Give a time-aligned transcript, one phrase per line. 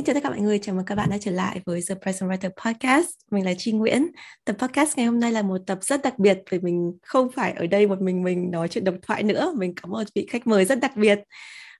[0.00, 1.94] Xin chào tất cả mọi người, chào mừng các bạn đã trở lại với The
[2.02, 3.08] Present Writer Podcast.
[3.30, 4.06] Mình là Chi Nguyễn.
[4.44, 7.52] Tập podcast ngày hôm nay là một tập rất đặc biệt vì mình không phải
[7.52, 9.52] ở đây một mình mình nói chuyện độc thoại nữa.
[9.56, 11.18] Mình có một vị khách mời rất đặc biệt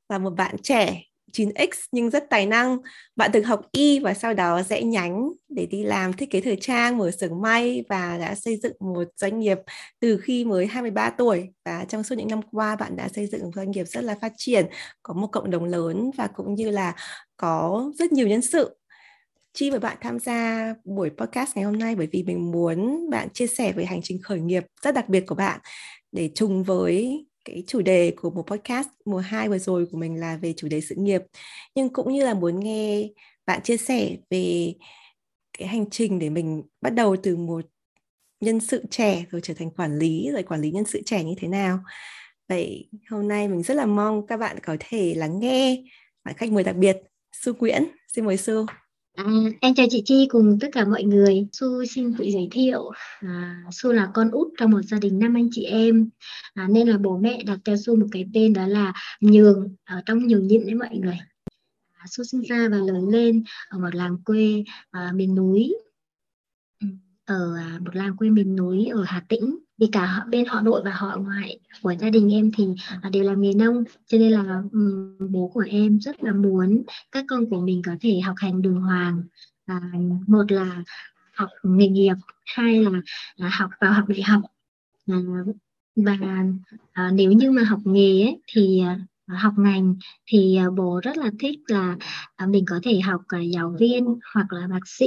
[0.09, 1.02] là một bạn trẻ
[1.33, 2.79] 9X nhưng rất tài năng.
[3.16, 6.56] Bạn từng học y và sau đó rẽ nhánh để đi làm thiết kế thời
[6.56, 9.59] trang, mở xưởng may và đã xây dựng một doanh nghiệp
[10.01, 11.48] từ khi mới 23 tuổi.
[11.65, 14.16] Và trong suốt những năm qua bạn đã xây dựng một doanh nghiệp rất là
[14.20, 14.66] phát triển,
[15.03, 16.95] có một cộng đồng lớn và cũng như là
[17.37, 18.77] có rất nhiều nhân sự.
[19.53, 23.28] Chi với bạn tham gia buổi podcast ngày hôm nay bởi vì mình muốn bạn
[23.31, 25.61] chia sẻ về hành trình khởi nghiệp rất đặc biệt của bạn
[26.12, 30.20] để trùng với cái chủ đề của một podcast, mùa 2 vừa rồi của mình
[30.20, 31.23] là về chủ đề sự nghiệp.
[31.75, 33.09] Nhưng cũng như là muốn nghe
[33.47, 34.75] bạn chia sẻ về
[35.59, 37.67] cái hành trình để mình bắt đầu từ một
[38.41, 41.34] nhân sự trẻ rồi trở thành quản lý, rồi quản lý nhân sự trẻ như
[41.39, 41.81] thế nào.
[42.48, 45.83] Vậy hôm nay mình rất là mong các bạn có thể lắng nghe
[46.25, 46.97] bạn khách mời đặc biệt,
[47.33, 48.67] Su Nguyễn xin mời Su.
[49.14, 49.25] À,
[49.61, 51.47] em chào chị Chi cùng tất cả mọi người.
[51.53, 52.91] Su xin tự giới thiệu.
[53.20, 56.11] À, Su là con út trong một gia đình năm anh chị em.
[56.55, 60.02] À, nên là bố mẹ đặt cho Su một cái tên đó là Nhường ở
[60.06, 61.19] trong Nhường Nhịn đấy mọi người.
[61.92, 65.74] À, Su sinh ra và lớn lên ở một làng quê à, miền núi
[66.80, 66.86] ừ,
[67.24, 70.83] ở à, một làng quê miền núi ở Hà Tĩnh vì cả bên họ nội
[70.84, 72.64] và họ ngoại của gia đình em thì
[73.03, 74.62] à, đều làm nghề nông cho nên là
[75.31, 78.81] bố của em rất là muốn các con của mình có thể học hành đường
[78.81, 79.23] hoàng.
[79.67, 79.81] À,
[80.27, 80.83] một là
[81.34, 82.14] học nghề nghiệp
[82.45, 82.91] hai là,
[83.36, 84.42] là học vào học đại học.
[85.06, 85.17] À,
[85.97, 86.19] và
[86.92, 88.98] à, nếu như mà học nghề ấy, thì à,
[89.36, 89.95] học ngành
[90.27, 91.97] thì à, bố rất là thích là
[92.48, 93.20] mình có thể học
[93.52, 94.05] giáo viên
[94.35, 95.07] hoặc là bác sĩ.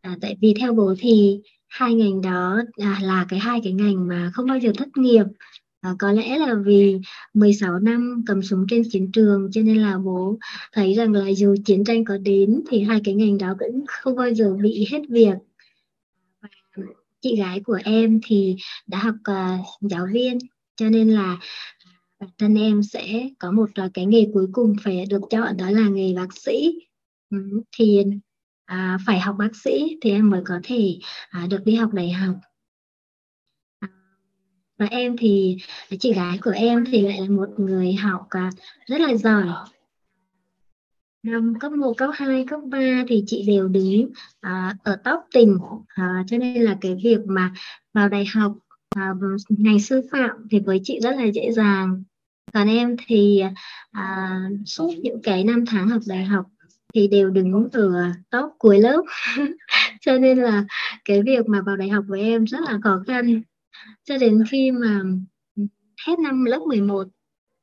[0.00, 1.40] À, tại vì theo bố thì
[1.72, 5.24] hai ngành đó à, là cái hai cái ngành mà không bao giờ thất nghiệp.
[5.80, 6.98] À, có lẽ là vì
[7.34, 10.38] 16 năm cầm súng trên chiến trường cho nên là bố
[10.72, 14.16] thấy rằng là dù chiến tranh có đến thì hai cái ngành đó cũng không
[14.16, 15.34] bao giờ bị hết việc.
[16.42, 16.48] Và
[17.20, 18.56] chị gái của em thì
[18.86, 20.38] đã học uh, giáo viên
[20.76, 21.38] cho nên là
[22.20, 25.70] bản thân em sẽ có một uh, cái nghề cuối cùng phải được chọn đó
[25.70, 26.78] là nghề bác sĩ.
[27.30, 28.04] Ừ, thì
[28.72, 30.98] à, phải học bác sĩ thì em mới có thể
[31.30, 32.36] à, được đi học đại học.
[33.80, 33.88] À,
[34.78, 35.56] và em thì
[36.00, 38.50] chị gái của em thì lại là một người học à,
[38.86, 39.44] rất là giỏi.
[41.22, 42.78] Năm cấp 1, cấp 2, cấp 3
[43.08, 44.10] thì chị đều đứng
[44.40, 47.52] à, ở top tỉnh à, cho nên là cái việc mà
[47.94, 48.52] vào đại học
[48.96, 49.14] à,
[49.48, 52.02] ngành sư phạm thì với chị rất là dễ dàng.
[52.52, 53.42] Còn em thì
[53.90, 56.46] à, suốt những cái năm tháng học đại học
[56.94, 57.90] thì đều đứng ở
[58.30, 59.02] top cuối lớp.
[60.00, 60.64] Cho nên là
[61.04, 63.42] cái việc mà vào đại học với em rất là khó khăn.
[64.04, 65.02] Cho đến khi mà
[66.06, 67.04] hết năm lớp 11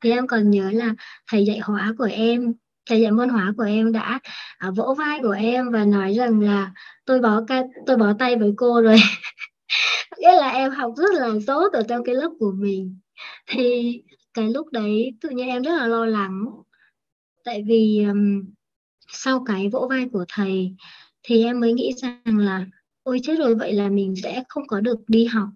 [0.04, 0.94] thì em còn nhớ là
[1.32, 2.54] thầy dạy hóa của em
[2.90, 4.20] thầy dạy môn hóa của em đã
[4.58, 6.72] à, vỗ vai của em và nói rằng là
[7.06, 8.96] tôi bó ca, tôi bó tay với cô rồi.
[10.20, 13.00] Nghĩa là em học rất là tốt ở trong cái lớp của mình.
[13.48, 13.94] Thì
[14.34, 16.46] cái lúc đấy tự nhiên em rất là lo lắng.
[17.46, 18.46] Tại vì um,
[19.12, 20.76] sau cái vỗ vai của thầy
[21.24, 22.66] thì em mới nghĩ rằng là
[23.04, 25.50] ôi chết rồi vậy là mình sẽ không có được đi học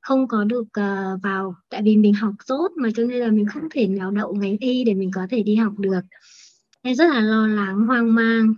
[0.00, 1.54] không có được uh, vào.
[1.68, 4.56] Tại vì mình học tốt mà cho nên là mình không thể nào đậu ngành
[4.56, 6.00] y để mình có thể đi học được.
[6.82, 8.54] Em rất là lo lắng hoang mang.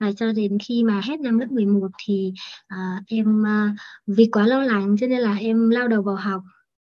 [0.00, 2.32] Và cho đến khi mà hết năm lớp 11 thì
[2.74, 3.76] uh, em uh,
[4.06, 6.42] vì quá lo lắng cho nên là em lao đầu vào học.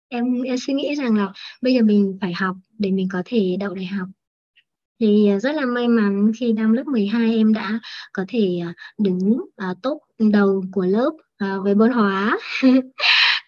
[0.09, 1.33] Em em suy nghĩ rằng là
[1.63, 4.09] bây giờ mình phải học để mình có thể đậu đại học
[5.01, 7.81] thì à, rất là may mắn khi năm lớp 12 em đã
[8.13, 11.11] có thể à, đứng uh, top đầu của lớp
[11.65, 12.39] về môn hóa.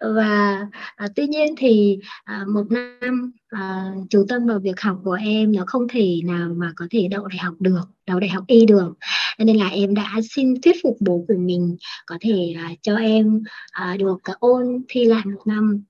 [0.00, 0.66] Và
[0.96, 5.52] à, tuy nhiên thì à, một năm à, chú tâm vào việc học của em
[5.52, 8.66] nó không thể nào mà có thể đậu đại học được đậu đại học y
[8.66, 8.92] được.
[9.38, 11.76] Nên là em đã xin thuyết phục bố của mình
[12.06, 15.84] có thể à, cho em à, được à, ôn thi lại một năm.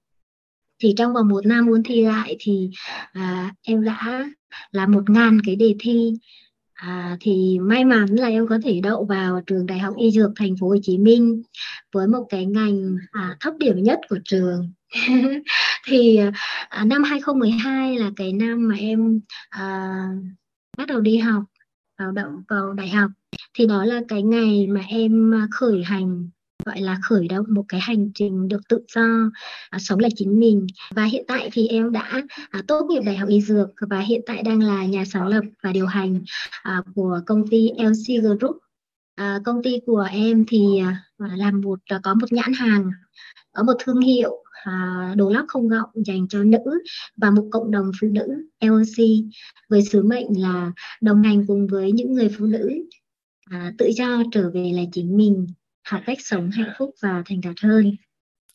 [0.83, 2.71] Thì trong vòng một năm ôn thi lại thì
[3.13, 4.25] à, em đã
[4.71, 6.13] là một ngàn cái đề thi.
[6.75, 10.31] À, thì may mắn là em có thể đậu vào trường đại học y dược
[10.37, 11.43] thành phố Hồ Chí Minh
[11.93, 14.73] với một cái ngành à, thấp điểm nhất của trường.
[15.87, 16.21] Thì
[16.69, 19.95] à, năm 2012 là cái năm mà em à,
[20.79, 21.45] bắt đầu đi học
[21.99, 23.11] vào đậu vào đại học.
[23.55, 26.29] Thì đó là cái ngày mà em khởi hành
[26.67, 29.07] gọi là khởi động một cái hành trình được tự do
[29.71, 30.67] à, sống là chính mình.
[30.95, 34.21] Và hiện tại thì em đã à, tốt nghiệp đại học y dược và hiện
[34.27, 36.21] tại đang là nhà sáng lập và điều hành
[36.63, 38.57] à, của công ty LC Group.
[39.15, 41.03] À, công ty của em thì à,
[41.37, 42.91] làm một à, có một nhãn hàng
[43.53, 46.83] có một thương hiệu à, đồ lót không gọng dành cho nữ
[47.17, 48.27] và một cộng đồng phụ nữ
[48.61, 49.05] LC
[49.69, 52.71] với sứ mệnh là đồng hành cùng với những người phụ nữ
[53.51, 55.47] à, tự do trở về là chính mình
[55.87, 57.97] học cách sống hạnh phúc và thành đạt hơn.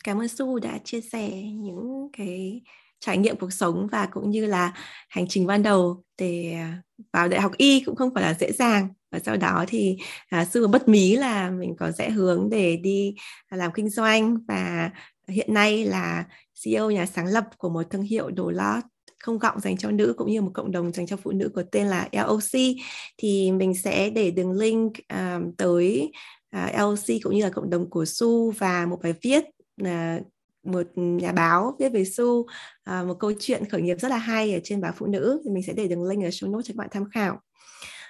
[0.03, 2.61] Cảm ơn Su đã chia sẻ những cái
[2.99, 4.73] trải nghiệm cuộc sống và cũng như là
[5.09, 6.81] hành trình ban đầu để à,
[7.13, 8.87] vào đại học y cũng không phải là dễ dàng.
[9.11, 9.97] Và sau đó thì
[10.29, 13.15] à, sư bất mí là mình có rẽ hướng để đi
[13.49, 14.89] làm kinh doanh và
[15.27, 16.25] hiện nay là
[16.63, 18.83] CEO nhà sáng lập của một thương hiệu đồ lót
[19.21, 21.63] không gọng dành cho nữ cũng như một cộng đồng dành cho phụ nữ có
[21.71, 22.75] tên là LOC
[23.17, 26.11] thì mình sẽ để đường link um, tới
[26.51, 29.43] À, LC cũng như là cộng đồng của Su và một bài viết
[29.83, 30.19] à,
[30.63, 32.45] một nhà báo viết về Su.
[32.83, 35.51] À, một câu chuyện khởi nghiệp rất là hay ở trên báo phụ nữ thì
[35.51, 37.39] mình sẽ để đường link ở show notes cho các bạn tham khảo.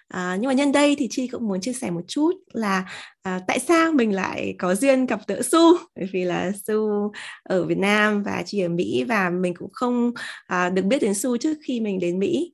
[0.07, 2.85] À, nhưng mà nhân đây thì Chi cũng muốn chia sẻ một chút là
[3.21, 5.59] à, tại sao mình lại có duyên gặp gỡ Su?
[5.95, 7.11] Bởi vì là Su
[7.43, 10.11] ở Việt Nam và Chi ở Mỹ và mình cũng không
[10.47, 12.51] à, được biết đến Su trước khi mình đến Mỹ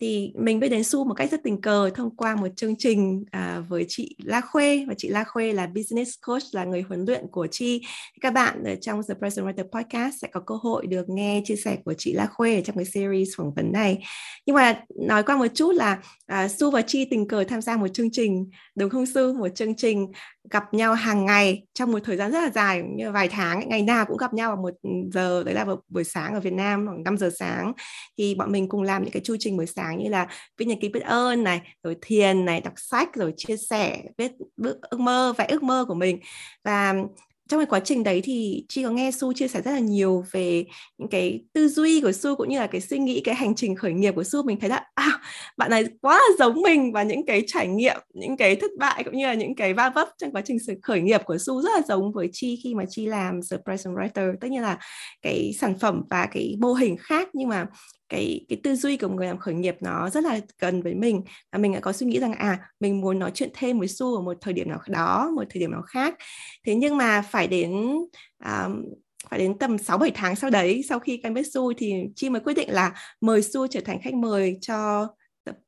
[0.00, 3.24] thì mình biết đến Su một cách rất tình cờ thông qua một chương trình
[3.30, 4.84] à, với chị La Khuê.
[4.88, 7.82] Và chị La Khuê là business coach là người huấn luyện của Chi
[8.20, 11.56] các bạn ở trong The Present Writer Podcast sẽ có cơ hội được nghe chia
[11.56, 13.98] sẻ của chị La Khuê ở trong cái series phỏng vấn này.
[14.46, 17.76] Nhưng mà nói qua một chút là à, Su và Chi tình cờ tham gia
[17.76, 20.06] một chương trình đúng không Su một chương trình
[20.50, 23.82] gặp nhau hàng ngày trong một thời gian rất là dài như vài tháng ngày
[23.82, 26.52] nào cũng gặp nhau vào một ừ, giờ, đấy là vào buổi sáng ở Việt
[26.52, 27.72] Nam, khoảng 5 giờ sáng.
[28.18, 30.26] Thì bọn mình cùng làm những cái chu trình buổi sáng như là
[30.58, 34.32] viết nhật ký biết ơn này, rồi thiền này, đọc sách, rồi chia sẻ, viết
[34.90, 36.20] ước mơ, vẽ ước mơ của mình.
[36.64, 36.94] Và
[37.48, 40.24] trong cái quá trình đấy thì chị có nghe Su chia sẻ rất là nhiều
[40.32, 40.64] về
[40.98, 43.76] những cái tư duy của Su cũng như là cái suy nghĩ cái hành trình
[43.76, 45.20] khởi nghiệp của Su mình thấy là à,
[45.56, 49.04] bạn này quá là giống mình và những cái trải nghiệm những cái thất bại
[49.04, 51.70] cũng như là những cái va vấp trong quá trình khởi nghiệp của Su rất
[51.76, 54.34] là giống với Chi khi mà Chi làm The Present Writer.
[54.40, 54.78] Tất nhiên là
[55.22, 57.66] cái sản phẩm và cái mô hình khác nhưng mà
[58.08, 61.22] cái cái tư duy của người làm khởi nghiệp nó rất là gần với mình
[61.52, 64.14] và mình đã có suy nghĩ rằng à mình muốn nói chuyện thêm với Su
[64.16, 66.14] ở một thời điểm nào đó một thời điểm nào khác.
[66.66, 67.72] Thế nhưng mà phải phải đến
[68.44, 68.84] um,
[69.30, 72.30] phải đến tầm 6 7 tháng sau đấy sau khi quen biết Su thì Chi
[72.30, 75.08] mới quyết định là mời Su trở thành khách mời cho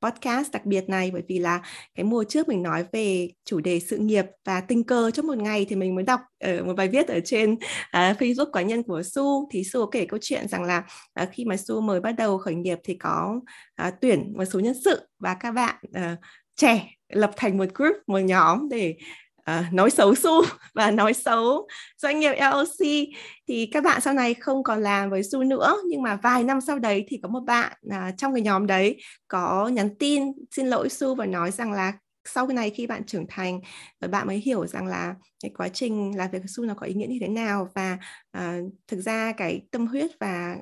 [0.00, 1.10] podcast đặc biệt này.
[1.10, 1.60] Bởi vì là
[1.94, 5.38] cái mùa trước mình nói về chủ đề sự nghiệp và tình cờ trong một
[5.38, 7.58] ngày thì mình mới đọc ở một bài viết ở trên uh,
[7.92, 10.82] Facebook cá nhân của Su thì Su có kể câu chuyện rằng là
[11.22, 13.40] uh, khi mà Su mới bắt đầu khởi nghiệp thì có
[13.86, 16.18] uh, tuyển một số nhân sự và các bạn uh,
[16.56, 18.96] trẻ lập thành một group một nhóm để
[19.44, 20.42] Ờ, nói xấu Su
[20.74, 23.08] và nói xấu doanh nghiệp LOC
[23.48, 26.60] thì các bạn sau này không còn làm với Su nữa nhưng mà vài năm
[26.60, 28.96] sau đấy thì có một bạn uh, trong cái nhóm đấy
[29.28, 31.92] có nhắn tin xin lỗi Su và nói rằng là
[32.24, 33.60] sau này khi bạn trưởng thành
[34.00, 36.86] rồi bạn mới hiểu rằng là cái quá trình làm việc với Su nó có
[36.86, 37.98] ý nghĩa như thế nào và
[38.38, 40.56] uh, thực ra cái tâm huyết và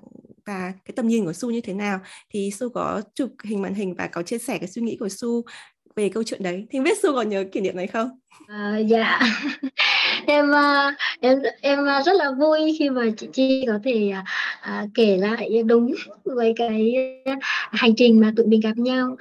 [0.49, 2.01] và cái tầm nhìn của Su như thế nào.
[2.31, 5.09] Thì Su có chụp hình màn hình và có chia sẻ cái suy nghĩ của
[5.09, 5.43] Su
[5.97, 8.11] về câu chuyện đấy thì biết Su còn nhớ kỷ niệm này không?
[8.43, 9.21] Uh, dạ
[10.29, 10.53] Ờ, em
[11.21, 14.25] em em rất là vui khi mà chị Chi có thể à,
[14.61, 15.95] à, kể lại đúng
[16.25, 16.95] với cái
[17.25, 17.33] ờ,
[17.73, 19.17] hành trình mà tụi mình gặp nhau.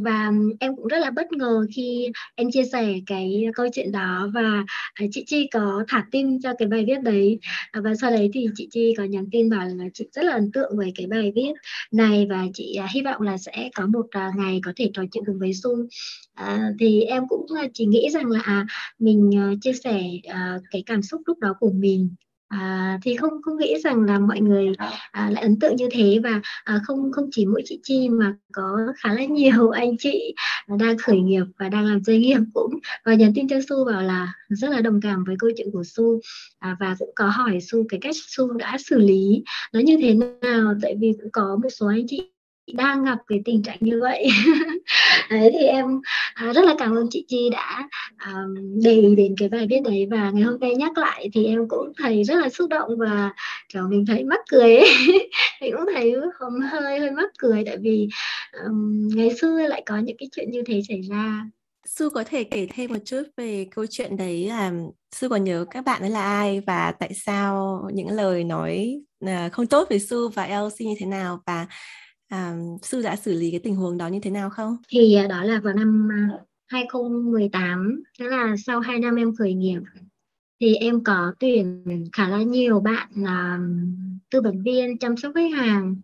[0.00, 4.30] Và em cũng rất là bất ngờ khi em chia sẻ cái câu chuyện đó
[4.34, 4.64] và
[4.94, 7.38] à, chị Chi có thả tim cho cái bài viết đấy.
[7.74, 10.52] Và sau đấy thì chị Chi có nhắn tin bảo là chị rất là ấn
[10.52, 11.52] tượng với cái bài viết
[11.92, 15.38] này và chị hy vọng là sẽ có một ngày có thể trò chuyện cùng
[15.38, 15.86] với Sung
[16.34, 18.66] À, thì em cũng ờ, chỉ nghĩ rằng là à,
[18.98, 22.14] mình ờ, chia sẻ à, cái cảm xúc lúc đó của mình.
[22.52, 24.72] À, thì không không nghĩ rằng là mọi người
[25.12, 28.34] à, lại ấn tượng như thế và à, không không chỉ mỗi chị Chi mà
[28.52, 30.34] có khá là nhiều anh chị
[30.78, 32.78] đang khởi nghiệp và đang làm doanh nghiệp cũng.
[33.04, 35.84] Và nhắn tin cho Su bảo là rất là đồng cảm với câu chuyện của
[35.84, 36.20] Su
[36.58, 40.14] à, và cũng có hỏi Su cái cách Su đã xử lý nó như thế
[40.14, 40.74] nào.
[40.82, 42.31] Tại vì cũng có một số anh chị
[42.74, 44.26] đang gặp cái tình trạng như vậy.
[45.30, 46.00] Đấy thì em
[46.34, 48.32] à, rất là cảm ơn chị Chi đã à,
[48.82, 50.06] đề ý đến cái bài viết đấy.
[50.10, 53.32] Và ngày hôm nay nhắc lại thì em cũng thấy rất là xúc động và
[53.68, 54.88] kiểu mình thấy mắc cười ấy.
[55.60, 56.14] Mình cũng thấy
[56.70, 58.08] hơi hơi mắc cười tại vì
[58.64, 61.44] um, ngày xưa lại có những cái chuyện như thế xảy ra.
[61.86, 64.72] Su có thể kể thêm một chút về câu chuyện đấy là
[65.14, 69.48] Su còn nhớ các bạn ấy là ai và tại sao những lời nói à,
[69.52, 71.42] không tốt về Su và LC như thế nào?
[71.46, 71.66] Và
[72.32, 74.76] à, sư đã xử lý cái tình huống đó như thế nào không?
[74.88, 76.28] Thì à, đó là vào năm à,
[76.66, 79.80] 2018, tức là sau 2 năm em khởi nghiệp
[80.60, 83.58] thì em có tuyển khá là nhiều bạn là
[84.30, 85.96] tư vấn viên chăm sóc khách hàng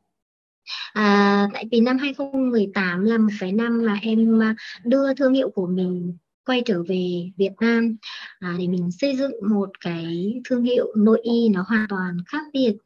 [0.92, 4.54] à, tại vì năm 2018 là một cái năm mà em à,
[4.84, 7.96] đưa thương hiệu của mình quay trở về Việt Nam
[8.38, 12.42] à, để mình xây dựng một cái thương hiệu nội y nó hoàn toàn khác
[12.52, 12.76] biệt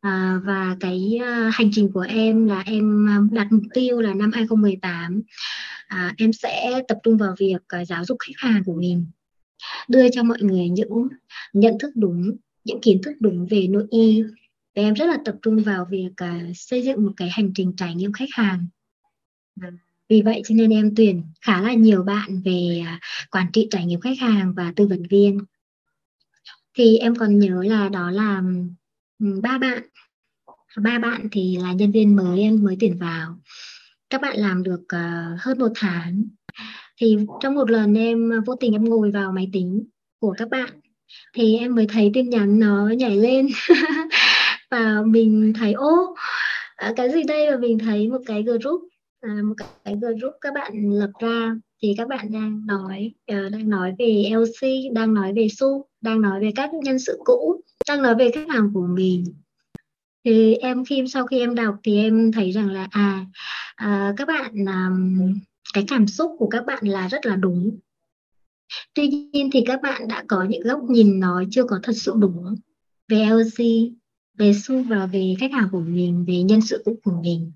[0.00, 4.14] à, và cái uh, hành trình của em là em à, đặt mục tiêu là
[4.14, 5.22] năm 2018
[5.88, 9.06] à, em sẽ tập trung vào việc uh, giáo dục khách hàng của mình
[9.88, 11.08] đưa cho mọi người những
[11.52, 14.22] nhận thức đúng những kiến thức đúng về nội y.
[14.76, 17.72] Và em rất là tập trung vào việc uh, xây dựng một cái hành trình
[17.76, 18.66] trải nghiệm khách hàng.
[20.08, 23.86] Vì vậy cho nên em tuyển khá là nhiều bạn về uh, quản trị trải
[23.86, 25.38] nghiệm khách hàng và tư vấn viên.
[26.74, 28.42] Thì em còn nhớ là đó là
[29.20, 29.82] Ừ, ba bạn.
[30.76, 33.36] Ba bạn thì là nhân viên mới em mới tuyển vào.
[34.10, 36.24] Các bạn làm được uh, hơn một tháng.
[37.00, 39.84] Thì trong một lần em vô tình em ngồi vào máy tính
[40.20, 40.80] của các bạn
[41.34, 43.48] thì em mới thấy tin nhắn nó nhảy lên.
[44.70, 46.14] Và mình thấy ô
[46.76, 47.50] ờ, cái gì đây?
[47.50, 48.82] Và mình thấy một cái group
[49.20, 51.56] à, một cái group các bạn lập ra.
[51.82, 56.20] Thì các bạn đang nói uh, đang nói về LC đang nói về su đang
[56.20, 59.24] nói về các nhân sự cũ đang nói về khách hàng của mình.
[60.24, 63.26] Thì em khi sau khi em đọc thì em thấy rằng là à,
[63.76, 64.90] à các bạn à,
[65.74, 67.78] cái cảm xúc của các bạn là rất là đúng.
[68.94, 72.12] Tuy nhiên thì các bạn đã có những góc nhìn nói chưa có thật sự
[72.16, 72.54] đúng
[73.08, 73.64] về LC
[74.38, 77.52] về Su và về khách hàng của mình về nhân sự cũ của mình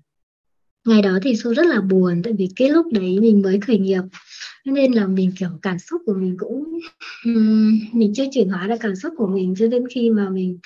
[0.85, 3.77] ngày đó thì Su rất là buồn tại vì cái lúc đấy mình mới khởi
[3.77, 4.01] nghiệp.
[4.65, 6.79] Nên là mình kiểu cảm xúc của mình cũng
[7.93, 10.59] mình chưa chuyển hóa được cảm xúc của mình cho đến khi mà mình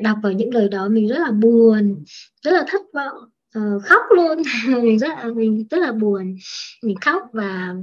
[0.00, 2.04] đọc vào những lời đó mình rất là buồn
[2.42, 3.16] rất là thất vọng
[3.58, 4.42] uh, khóc luôn.
[4.82, 6.36] Mình rất là mình rất là buồn.
[6.82, 7.74] Mình khóc và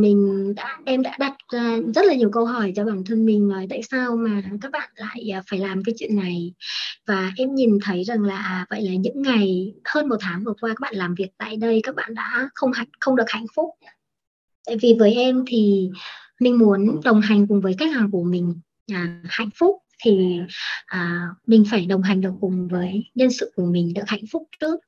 [0.00, 3.48] mình đã em đã đặt ờ, rất là nhiều câu hỏi cho bản thân mình
[3.48, 6.52] là tại sao mà các bạn lại à, phải làm cái chuyện này?
[7.06, 10.54] Và em nhìn thấy rằng là à, vậy là những ngày hơn một tháng vừa
[10.60, 13.46] qua các bạn làm việc tại đây các bạn đã không hạnh không được hạnh
[13.56, 13.68] phúc.
[14.66, 15.90] Tại vì với em thì
[16.40, 18.60] mình muốn đồng hành cùng với khách hàng của mình
[18.92, 20.40] à, hạnh phúc thì
[20.86, 24.42] à, mình phải đồng hành được cùng với nhân sự của mình được hạnh phúc
[24.60, 24.80] trước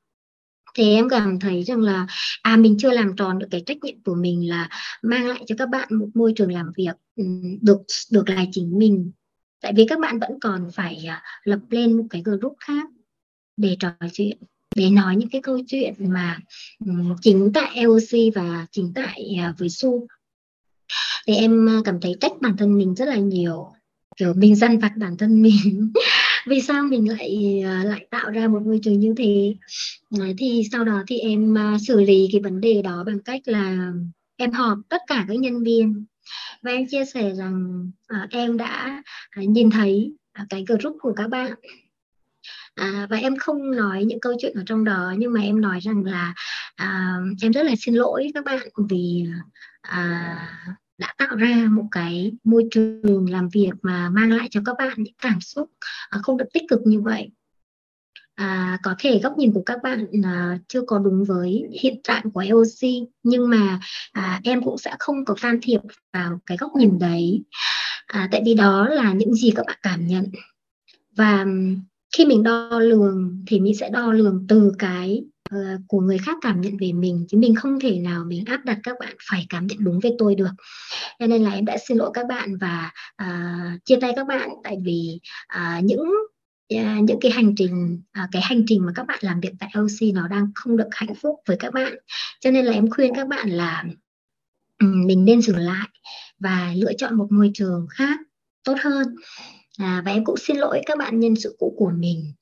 [0.75, 2.07] thì em cảm thấy rằng là
[2.41, 4.69] à mình chưa làm tròn được cái trách nhiệm của mình là
[5.01, 7.23] mang lại cho các bạn một môi trường làm việc ừ,
[7.61, 9.11] được được là chính mình.
[9.61, 12.89] Tại vì các bạn vẫn còn phải à, lập lên một cái group khác
[13.57, 14.37] để trò chuyện,
[14.75, 16.39] để nói những cái câu chuyện mà
[16.85, 20.07] ừ, chính tại LOC và chính tại à, với Su
[21.27, 23.67] thì em à, cảm thấy trách bản thân mình rất là nhiều,
[24.17, 25.91] kiểu, mình dằn vặt bản thân mình.
[26.45, 29.55] vì sao mình lại à, lại tạo ra một môi trường như thế?
[30.37, 33.91] Thì sau đó thì em à, xử lý cái vấn đề đó bằng cách là
[34.37, 36.05] em họp tất cả các nhân viên.
[36.61, 39.03] Và em chia sẻ rằng à, em đã
[39.35, 41.53] nhìn thấy uh, cái group của các bạn.
[42.75, 45.79] À, và em không nói những câu chuyện ở trong đó nhưng mà em nói
[45.79, 46.33] rằng là
[46.75, 49.25] à, em rất là xin lỗi các bạn vì
[49.81, 50.37] à,
[51.01, 54.93] đã tạo ra một cái môi trường làm việc mà mang lại cho các bạn
[54.97, 55.69] những cảm xúc
[56.09, 57.29] à, không được tích cực như vậy.
[58.35, 62.31] À, có thể góc nhìn của các bạn à, chưa có đúng với hiện trạng
[62.31, 63.79] của EOC nhưng mà
[64.11, 65.81] à, em cũng sẽ không có can thiệp
[66.13, 67.43] vào cái góc nhìn đấy.
[68.07, 70.25] À, tại vì đó là những gì các bạn cảm nhận.
[71.15, 71.45] Và
[72.17, 75.23] khi mình đo lường thì mình sẽ đo lường từ cái
[75.55, 78.65] uh, của người khác cảm nhận về mình chứ mình không thể nào mình áp
[78.65, 80.51] đặt các bạn phải cảm nhận đúng về tôi được.
[81.19, 82.91] Cho nên là em đã xin lỗi các bạn và
[83.23, 85.19] uh, chia tay các bạn tại vì
[85.57, 86.03] uh, những
[86.75, 89.69] uh, những cái hành trình uh, cái hành trình mà các bạn làm việc tại
[89.73, 91.93] LC nó đang không được hạnh phúc với các bạn.
[92.39, 93.83] Cho nên là em khuyên các bạn là
[94.79, 95.87] um, mình nên dừng lại
[96.39, 98.19] và lựa chọn một môi trường khác
[98.63, 99.15] tốt hơn.
[99.77, 102.33] À, và em cũng xin lỗi các bạn nhân sự cũ của mình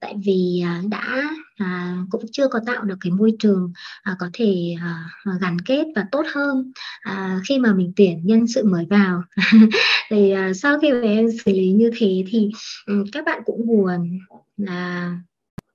[0.00, 4.30] tại vì à, đã à, cũng chưa có tạo được cái môi trường à, có
[4.32, 5.04] thể à,
[5.40, 6.72] gắn kết và tốt hơn.
[7.00, 9.22] À, khi mà mình tuyển nhân sự mới vào
[10.10, 12.50] thì à, sau khi mà em xử lý như thế thì
[12.86, 14.18] um, các bạn cũng buồn
[14.56, 15.14] là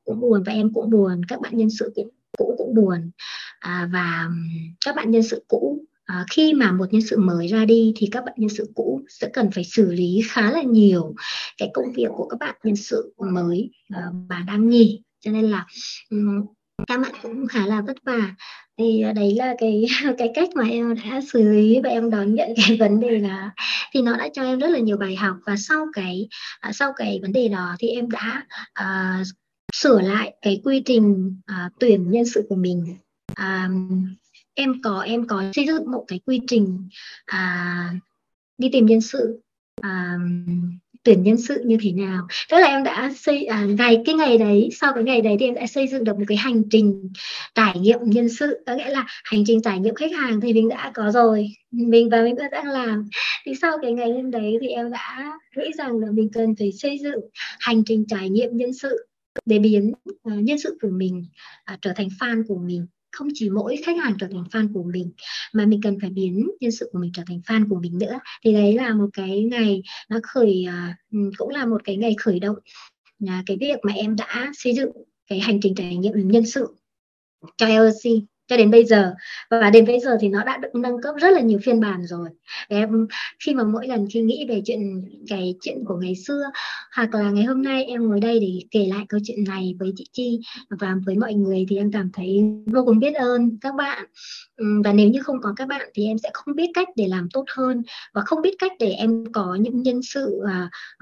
[0.05, 1.93] cũng buồn và em cũng buồn các bạn nhân sự
[2.37, 3.11] cũ cũng buồn.
[3.59, 4.29] À, và
[4.85, 8.07] các bạn nhân sự cũ à, khi mà một nhân sự mới ra đi thì
[8.11, 11.15] các bạn nhân sự cũ sẽ cần phải xử lý khá là nhiều
[11.57, 15.01] cái công việc của các bạn nhân sự mới uh, mà đang nghỉ.
[15.19, 15.65] Cho nên là
[16.09, 16.45] um,
[16.87, 18.35] các bạn cũng khá là vất vả.
[18.77, 19.85] Thì à, đấy là cái
[20.17, 23.51] cái cách mà em đã xử lý và em đón nhận cái vấn đề là
[23.93, 26.27] thì nó đã cho em rất là nhiều bài học và sau cái
[26.69, 28.45] uh, sau cái vấn đề đó thì em đã
[28.81, 29.27] uh,
[29.73, 32.97] sửa lại cái quy trình uh, tuyển nhân sự của mình.
[33.31, 33.71] Uh,
[34.55, 36.89] em có em có xây dựng một cái quy trình
[37.25, 37.89] à,
[38.57, 39.41] đi tìm nhân sự
[39.81, 40.17] à,
[41.03, 42.27] tuyển nhân sự như thế nào.
[42.49, 45.45] Tức là em đã xây à, ngày cái ngày đấy sau cái ngày đấy thì
[45.45, 47.09] em đã xây dựng được một cái hành trình
[47.55, 48.63] trải nghiệm nhân sự.
[48.65, 51.47] Có nghĩa là hành trình trải nghiệm khách hàng thì mình đã có rồi.
[51.71, 53.09] Mình và mình vẫn đang làm.
[53.45, 56.71] Thì sau cái ngày hôm đấy thì em đã nghĩ rằng là mình cần phải
[56.71, 57.19] xây dựng
[57.59, 59.07] hành trình trải nghiệm nhân sự
[59.45, 61.25] để biến uh, nhân sự của mình
[61.73, 62.85] uh, trở thành fan của mình
[63.15, 65.11] không chỉ mỗi khách hàng trở thành fan của mình,
[65.53, 68.19] mà mình cần phải biến nhân sự của mình trở thành fan của mình nữa.
[68.43, 72.15] Thì đấy là một cái ngày nó khởi à, ừ, cũng là một cái ngày
[72.17, 72.55] khởi động
[73.27, 74.89] à, cái việc mà em đã xây dựng
[75.27, 76.75] cái hành trình trải nghiệm nhân sự
[77.57, 78.11] cho LC
[78.47, 79.13] cho đến bây giờ.
[79.49, 82.05] Và đến bây giờ thì nó đã được nâng cấp rất là nhiều phiên bản
[82.05, 82.29] rồi.
[82.67, 83.07] Em
[83.45, 84.79] khi mà mỗi lần khi nghĩ về chuyện
[85.27, 86.43] cái chuyện của ngày xưa
[86.95, 89.93] hoặc là ngày hôm nay em ngồi đây để kể lại câu chuyện này với
[89.95, 93.75] chị Chi và với mọi người thì em cảm thấy vô cùng biết ơn các
[93.75, 94.05] bạn.
[94.83, 97.29] Và nếu như không có các bạn thì em sẽ không biết cách để làm
[97.33, 97.81] tốt hơn
[98.13, 100.41] và không biết cách để em có những nhân sự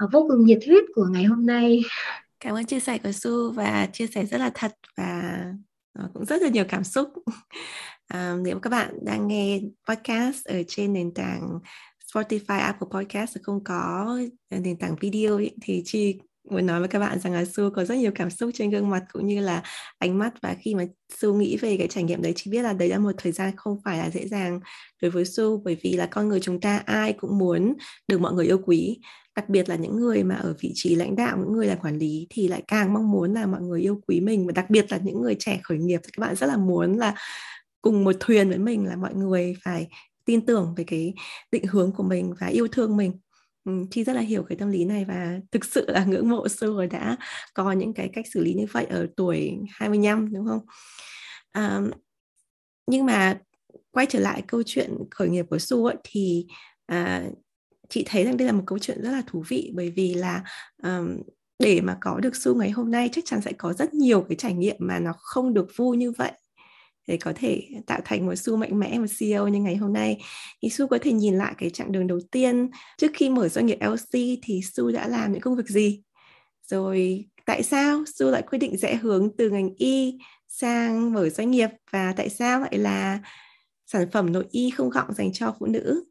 [0.04, 1.82] uh, vô cùng nhiệt huyết của ngày hôm nay.
[2.40, 5.44] Cảm ơn chia sẻ của Su và chia sẻ rất là thật và
[5.98, 7.08] Ờ, cũng rất là nhiều cảm xúc.
[8.06, 11.58] À, nếu các bạn đang nghe podcast ở trên nền tảng
[12.12, 14.06] Spotify, Apple Podcast không có
[14.50, 16.18] ờ, nền tảng video ấy, thì chi
[16.50, 18.90] muốn nói với các bạn rằng là Su có rất nhiều cảm xúc trên gương
[18.90, 19.62] mặt cũng như là
[19.98, 20.34] ánh mắt.
[20.42, 20.84] Và khi mà
[21.20, 23.56] Su nghĩ về cái trải nghiệm đấy, chỉ biết là đấy là một thời gian
[23.56, 24.60] không phải là dễ dàng
[25.02, 27.74] đối với Su, bởi vì là con người chúng ta ai cũng muốn
[28.08, 28.98] được mọi người yêu quý.
[29.36, 31.98] Đặc biệt là những người mà ở vị trí lãnh đạo, những người làm quản
[31.98, 34.46] lý thì lại càng mong muốn là mọi người yêu quý mình.
[34.46, 36.98] Và đặc biệt là những người trẻ khởi nghiệp thì các bạn rất là muốn
[36.98, 37.14] là
[37.82, 39.88] cùng một thuyền với mình là mọi người phải
[40.24, 41.14] tin tưởng về cái
[41.52, 43.12] định hướng của mình và yêu thương mình.
[43.90, 46.74] Chi rất là hiểu cái tâm lý này và thực sự là ngưỡng mộ Su
[46.74, 47.16] rồi đã
[47.54, 50.60] có những cái cách xử lý như vậy ở tuổi 25 đúng không?
[51.52, 51.80] À,
[52.86, 53.38] nhưng mà
[53.90, 56.46] quay trở lại câu chuyện khởi nghiệp của Su ấy, thì
[56.86, 57.24] à,
[57.88, 60.44] chị thấy rằng đây là một câu chuyện rất là thú vị bởi vì là
[60.82, 61.18] um,
[61.58, 64.36] để mà có được su ngày hôm nay chắc chắn sẽ có rất nhiều cái
[64.36, 66.32] trải nghiệm mà nó không được vui như vậy
[67.06, 70.22] để có thể tạo thành một su mạnh mẽ một CEO như ngày hôm nay.
[70.62, 72.70] Thì su có thể nhìn lại cái chặng đường đầu tiên.
[72.98, 76.02] Trước khi mở doanh nghiệp LC thì su đã làm những công việc gì?
[76.62, 81.50] Rồi tại sao su lại quyết định rẽ hướng từ ngành y sang mở doanh
[81.50, 81.68] nghiệp?
[81.90, 83.18] Và tại sao lại là
[83.86, 86.04] sản phẩm nội y không gọng dành cho phụ nữ?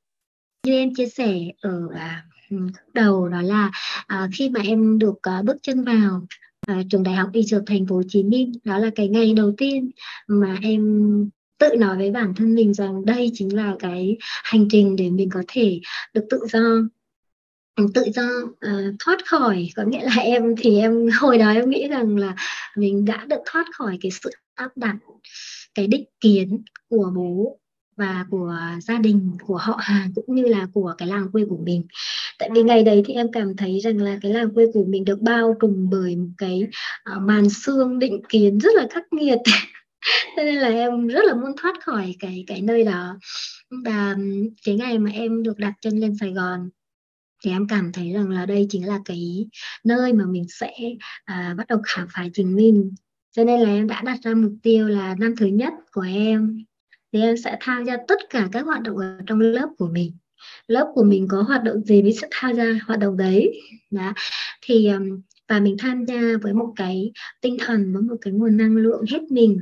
[0.66, 2.58] Như em chia sẻ ở à, ừ,
[2.94, 3.72] đầu đó là
[4.08, 6.22] à, khi mà em được à, bước chân vào
[6.68, 8.52] à, trường đại học y dược thành phố Hồ Chí Minh.
[8.64, 9.92] Đó là cái ngày đầu tiên
[10.28, 10.82] mà em
[11.60, 15.30] tự nói với bản thân mình rằng đây chính là cái hành trình để mình
[15.30, 15.80] có thể
[16.14, 16.60] được tự do
[17.94, 19.70] tự do uh, thoát khỏi.
[19.76, 22.36] Có nghĩa là em thì em hồi đó em nghĩ rằng là
[22.78, 24.96] mình đã được thoát khỏi cái sự áp đặt
[25.76, 27.60] cái định kiến của bố
[27.98, 31.58] và của gia đình của họ hàng cũng như là của cái làng quê của
[31.58, 31.86] mình
[32.44, 35.06] tại vì ngày đấy thì em cảm thấy rằng là cái làng quê của mình
[35.06, 36.68] được bao trùm bởi một cái
[37.16, 39.40] uh, màn xương định kiến rất là khắc nghiệt.
[40.38, 43.18] Thế nên là em rất là muốn thoát khỏi cái cái nơi đó.
[43.86, 44.16] Và
[44.66, 46.70] cái ngày mà em được đặt chân lên Sài Gòn
[47.44, 49.48] thì em cảm thấy rằng là đây chính là cái
[49.84, 50.74] nơi mà mình sẽ
[51.26, 52.96] à, bắt đầu khám phá chính mình.
[53.32, 56.64] Cho nên là em đã đặt ra mục tiêu là năm thứ nhất của em
[57.14, 60.12] thì em sẽ tham gia tất cả các hoạt động ở trong lớp của mình
[60.68, 63.62] lớp của mình có hoạt động gì mình sẽ tham gia hoạt động đấy.
[63.92, 64.14] Đó.
[64.62, 64.90] Thì
[65.48, 69.06] và mình tham gia với một cái tinh thần với một cái nguồn năng lượng
[69.12, 69.60] hết mình.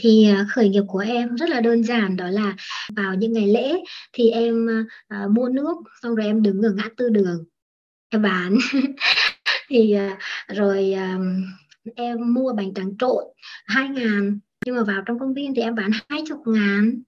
[0.00, 2.56] Thì à, khởi nghiệp của em rất là đơn giản đó là
[2.96, 3.74] vào những ngày lễ
[4.12, 7.44] thì em uh, mua nước xong rồi em đứng ở ngã tư đường
[8.08, 8.58] em bán.
[9.68, 10.18] Thì uh,
[10.56, 13.24] rồi uh, em mua bánh tráng trộn
[13.66, 17.02] hai ngàn nhưng mà vào trong công viên thì em bán hai chục ngàn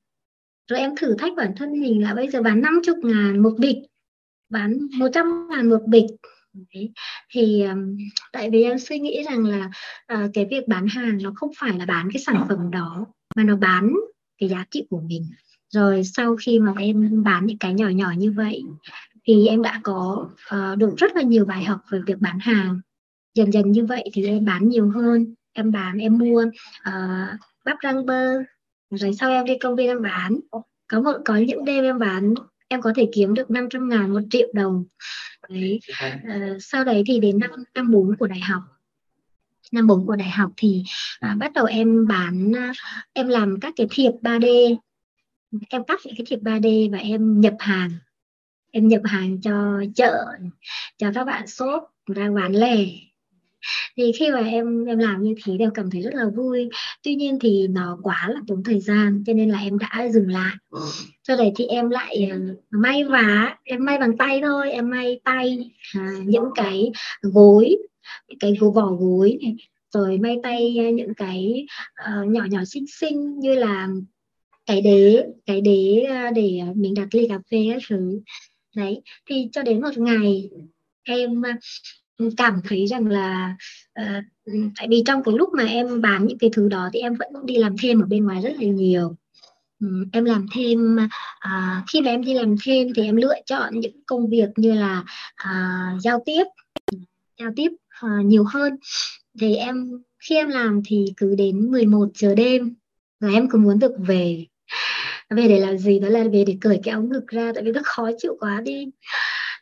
[0.68, 3.52] rồi em thử thách bản thân mình là bây giờ bán năm chục ngàn một
[3.58, 3.76] bịch
[4.54, 6.06] bán một trăm ngàn một bịch.
[6.74, 6.92] Đấy.
[7.30, 7.96] thì um,
[8.32, 9.70] tại vì em suy nghĩ rằng là
[10.14, 13.44] uh, cái việc bán hàng nó không phải là bán cái sản phẩm đó mà
[13.44, 13.92] nó bán
[14.38, 15.26] cái giá trị của mình.
[15.70, 18.62] Rồi sau khi mà em bán những cái nhỏ nhỏ như vậy
[19.24, 22.80] thì em đã có uh, được rất là nhiều bài học về việc bán hàng.
[23.34, 26.44] Dần dần như vậy thì em bán nhiều hơn em bán em mua
[26.82, 28.38] ờ, uh, bắp rang bơ
[28.90, 30.40] rồi sau em đi công viên em bán.
[30.86, 32.34] Có một có những đêm em bán
[32.68, 34.84] em có thể kiếm được 500 ngàn một triệu đồng.
[35.48, 38.62] Đấy uh, sau đấy thì đến năm năm bốn của đại học.
[39.72, 40.84] Năm bốn của đại học thì
[41.32, 42.76] uh, bắt đầu em bán uh,
[43.12, 44.76] em làm các cái thiệp 3D
[45.68, 47.90] em cắt những cái thiệp 3D và em nhập hàng.
[48.70, 50.26] Em nhập hàng cho chợ
[50.98, 52.86] cho các bạn shop đang bán lẻ
[53.96, 56.68] thì khi mà em em làm như thế em cảm thấy rất là vui.
[57.02, 60.28] Tuy nhiên thì nó quá là tốn thời gian cho nên là em đã dừng
[60.28, 60.54] lại.
[61.28, 65.20] Sau đấy thì em lại uh, may vá em may bằng tay thôi em may
[65.24, 67.76] tay à, những cái gối
[68.40, 69.56] cái gối vỏ gối này
[69.94, 71.66] rồi may tay những cái
[72.00, 73.88] uh, nhỏ nhỏ xinh xinh như là
[74.66, 78.20] cái đế cái đế để mình đặt ly cà phê các thứ.
[78.76, 80.50] Đấy thì cho đến một ngày
[81.02, 81.42] em
[82.36, 83.56] cảm thấy rằng là
[84.00, 84.24] uh,
[84.76, 87.46] tại vì trong cái lúc mà em bán những cái thứ đó thì em vẫn
[87.46, 89.16] đi làm thêm ở bên ngoài rất là nhiều.
[89.80, 93.80] Um, em làm thêm uh, khi mà em đi làm thêm thì em lựa chọn
[93.80, 95.04] những công việc như là
[95.44, 96.44] uh, giao tiếp
[97.40, 97.68] giao tiếp
[98.06, 98.76] uh, nhiều hơn.
[99.40, 99.90] Thì em
[100.28, 102.74] khi em làm thì cứ đến 11 giờ đêm
[103.20, 104.46] là em cứ muốn được về.
[105.30, 105.98] Về để làm gì?
[105.98, 108.60] Đó là về để cởi cái áo ngực ra tại vì nó khó chịu quá
[108.64, 108.86] đi.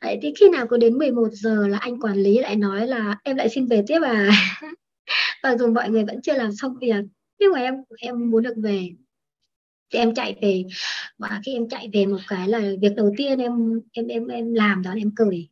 [0.02, 3.16] Đấy, thì khi nào có đến 11 giờ là anh quản lý lại nói là
[3.24, 4.30] em lại xin về tiếp à?
[5.42, 7.04] Và dù mọi người vẫn chưa làm xong việc
[7.38, 8.90] nhưng mà em em muốn được về.
[9.92, 10.64] Thì em chạy về.
[11.18, 14.54] Và khi em chạy về một cái là việc đầu tiên em em em em
[14.54, 15.48] làm đó là em cởi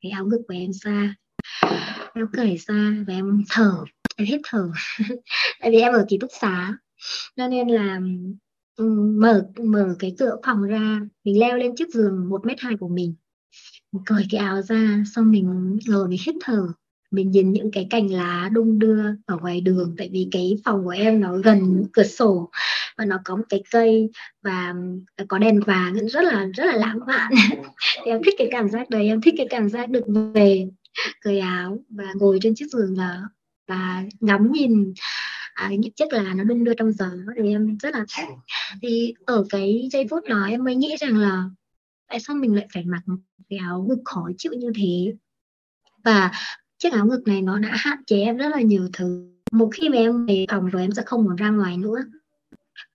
[0.00, 1.14] cái áo ngực của em ra.
[2.14, 3.84] Em cởi ra và em thở
[4.16, 4.70] em hít thở.
[5.60, 6.74] Tại vì em ở ký túc xá
[7.36, 8.00] cho nên là
[8.76, 8.84] ừ,
[9.18, 12.88] mở mở cái cửa phòng ra mình leo lên chiếc giường một mét hai của
[12.88, 13.14] mình
[13.92, 16.68] mình cởi cái áo ra xong mình ngồi mình hít thở.
[17.10, 20.84] Mình nhìn những cái cành lá đung đưa ở ngoài đường tại vì cái phòng
[20.84, 22.50] của em nó gần cửa sổ
[22.98, 24.10] và nó có một cái cây
[24.42, 24.74] và
[25.16, 27.32] à, có đèn vàng rất là rất là lãng mạn.
[28.04, 30.68] Thì em thích cái cảm giác đấy em thích cái cảm giác được về
[31.20, 33.30] cởi áo và ngồi trên chiếc giường đó
[33.68, 34.94] và ngắm nhìn
[35.54, 37.10] à, những chiếc lá nó đung đưa trong gió.
[37.36, 38.28] Thì em rất là thích.
[38.82, 41.44] Thì ở cái giây phút đó em mới nghĩ rằng là
[42.12, 43.02] tại sao mình lại phải mặc
[43.48, 45.14] cái áo ngực khó chịu như thế?
[46.04, 46.30] Và
[46.78, 49.32] chiếc áo ngực này nó đã hạn chế em rất là nhiều thứ.
[49.52, 51.98] Một khi mà em về phòng rồi em sẽ không muốn ra ngoài nữa.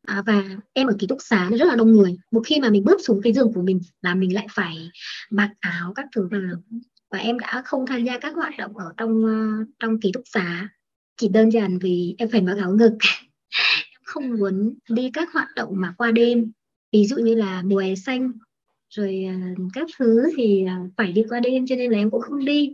[0.07, 2.17] À, và em ở ký túc xá rất là đông người.
[2.31, 4.89] Một khi mà mình bước xuống cái giường của mình là mình lại phải
[5.31, 6.41] mặc áo các thứ vào
[7.11, 10.23] và em đã không tham gia các hoạt động ở trong ờ, trong ký túc
[10.25, 10.69] xá.
[11.17, 12.97] Chỉ đơn giản vì em phải mặc áo ngực.
[13.91, 16.51] Em không muốn đi các hoạt động mà qua đêm.
[16.91, 18.31] Ví dụ như là mùa hè xanh
[18.89, 19.35] rồi à,
[19.73, 22.73] các thứ thì à, phải đi qua đêm cho nên là em cũng không đi.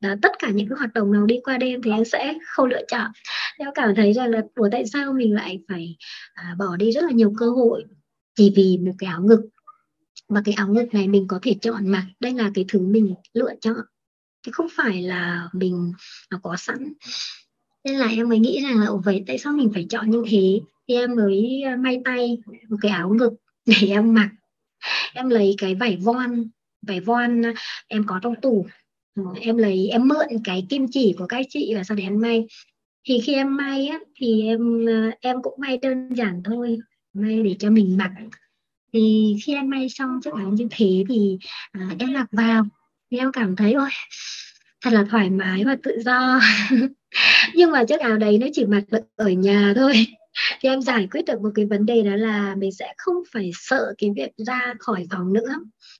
[0.00, 2.68] Đó, tất cả những cái hoạt động nào đi qua đêm thì em sẽ không
[2.68, 3.10] lựa chọn.
[3.58, 5.96] Em cảm thấy rằng là của tại sao mình lại phải
[6.34, 7.84] à, bỏ đi rất là nhiều cơ hội?
[8.34, 9.48] Chỉ vì một cái áo ngực.
[10.28, 13.14] Và cái áo ngực này mình có thể chọn mặc đây là cái thứ mình
[13.34, 13.76] lựa chọn.
[14.42, 15.92] Chứ không phải là mình
[16.30, 16.92] nó có sẵn.
[17.84, 20.60] Nên là em mới nghĩ rằng là vậy tại sao mình phải chọn như thế?
[20.88, 23.32] Thì em mới may tay một cái áo ngực
[23.66, 24.30] để em mặc
[25.14, 26.48] em lấy cái vải von
[26.82, 27.52] vải von à,
[27.88, 28.66] em có trong tủ.
[29.14, 32.20] Ừ, em lấy em mượn cái kim chỉ của các chị và sau đấy em
[32.20, 32.46] may.
[33.08, 36.78] Thì khi em may á thì em à, em cũng may đơn giản thôi
[37.12, 38.10] may để cho mình mặc.
[38.92, 41.38] Thì khi em may xong chiếc áo như thế thì
[41.72, 42.64] à, em mặc vào.
[43.10, 43.88] Thì em cảm thấy ôi
[44.84, 46.40] thật là thoải mái và tự do.
[47.54, 50.06] Nhưng mà chiếc áo đấy nó chỉ mặc được ở nhà thôi
[50.60, 53.50] thì em giải quyết được một cái vấn đề đó là mình sẽ không phải
[53.54, 55.54] sợ cái việc ra khỏi phòng nữa.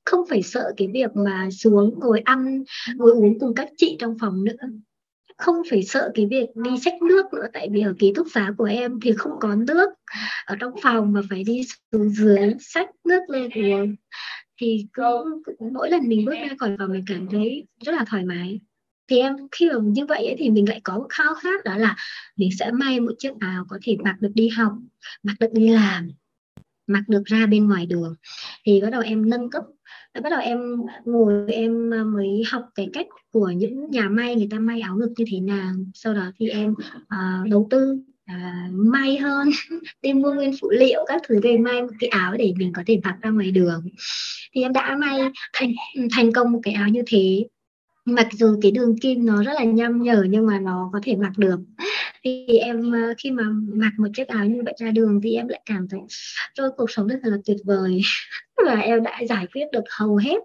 [0.04, 2.64] Không phải sợ cái việc mà xuống ngồi ăn
[2.96, 4.68] ngồi uống cùng các chị trong phòng nữa.
[5.36, 8.52] Không phải sợ cái việc đi xách nước nữa tại vì ở ký túc xá
[8.58, 9.88] của em thì không có nước.
[10.46, 11.62] Ở trong phòng mà phải đi
[11.92, 13.94] xuống dưới xách nước lên uống.
[14.60, 18.04] Thì cứ, cứ mỗi lần mình bước ra khỏi phòng mình cảm thấy rất là
[18.08, 18.60] thoải mái
[19.08, 21.76] thì em khi mà như vậy ấy, thì mình lại có một khao khát đó
[21.76, 21.96] là
[22.36, 24.72] mình sẽ may một chiếc áo có thể mặc được đi học
[25.22, 26.08] mặc được đi làm
[26.88, 28.14] mặc được ra bên ngoài đường.
[28.64, 29.64] Thì bắt đầu em nâng cấp
[30.22, 30.58] bắt đầu em
[31.04, 34.96] ngồi em à, mới học cái cách của những nhà may người ta may áo
[34.96, 35.72] ngực như thế nào.
[35.94, 37.98] Sau đó thì em uh, đầu tư
[38.32, 39.48] uh, may hơn
[40.02, 42.82] đi mua nguyên phụ liệu các thứ về may một cái áo để mình có
[42.86, 43.82] thể mặc ra ngoài đường.
[44.54, 45.20] Thì em đã may
[45.52, 45.72] thành
[46.12, 47.46] thành công một cái áo như thế
[48.14, 51.16] mặc dù cái đường kim nó rất là nhăm nhở nhưng mà nó có thể
[51.16, 51.60] mặc được.
[52.24, 53.42] Thì em ờ, khi mà
[53.74, 56.00] mặc một chiếc áo như vậy ra đường thì em lại cảm thấy
[56.58, 58.00] rồi cuộc sống rất là tuyệt vời.
[58.66, 60.38] Và em đã giải quyết được hầu hết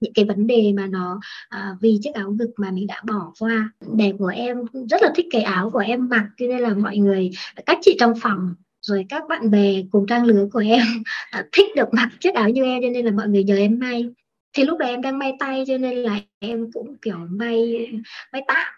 [0.00, 3.32] những cái vấn đề mà nó à, vì chiếc áo ngực mà mình đã bỏ
[3.38, 3.70] qua.
[3.96, 4.56] Đẹp của em
[4.90, 7.30] rất là thích cái áo của em mặc cho nên là mọi người
[7.66, 10.86] các chị trong phòng rồi các bạn bè cùng trang lứa của em
[11.30, 13.78] à, thích được mặc chiếc áo như em cho nên là mọi người nhờ em
[13.78, 14.04] may
[14.52, 17.86] thì lúc đấy em đang may tay cho nên là em cũng kiểu may
[18.32, 18.68] may tặng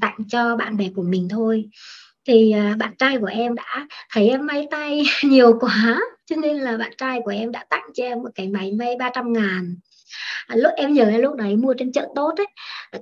[0.00, 1.64] tặng cho bạn bè của mình thôi.
[2.26, 6.56] Thì à, bạn trai của em đã thấy em may tay nhiều quá cho nên
[6.56, 9.76] là bạn trai của em đã tặng cho em một cái máy may 300 ngàn.
[10.46, 12.46] À, lúc em nhớ lúc đấy mua trên chợ tốt ấy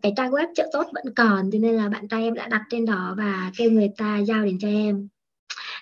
[0.02, 2.62] cái trang web chợ tốt vẫn còn cho nên là bạn trai em đã đặt
[2.70, 5.08] trên đó và kêu người ta giao đến cho em.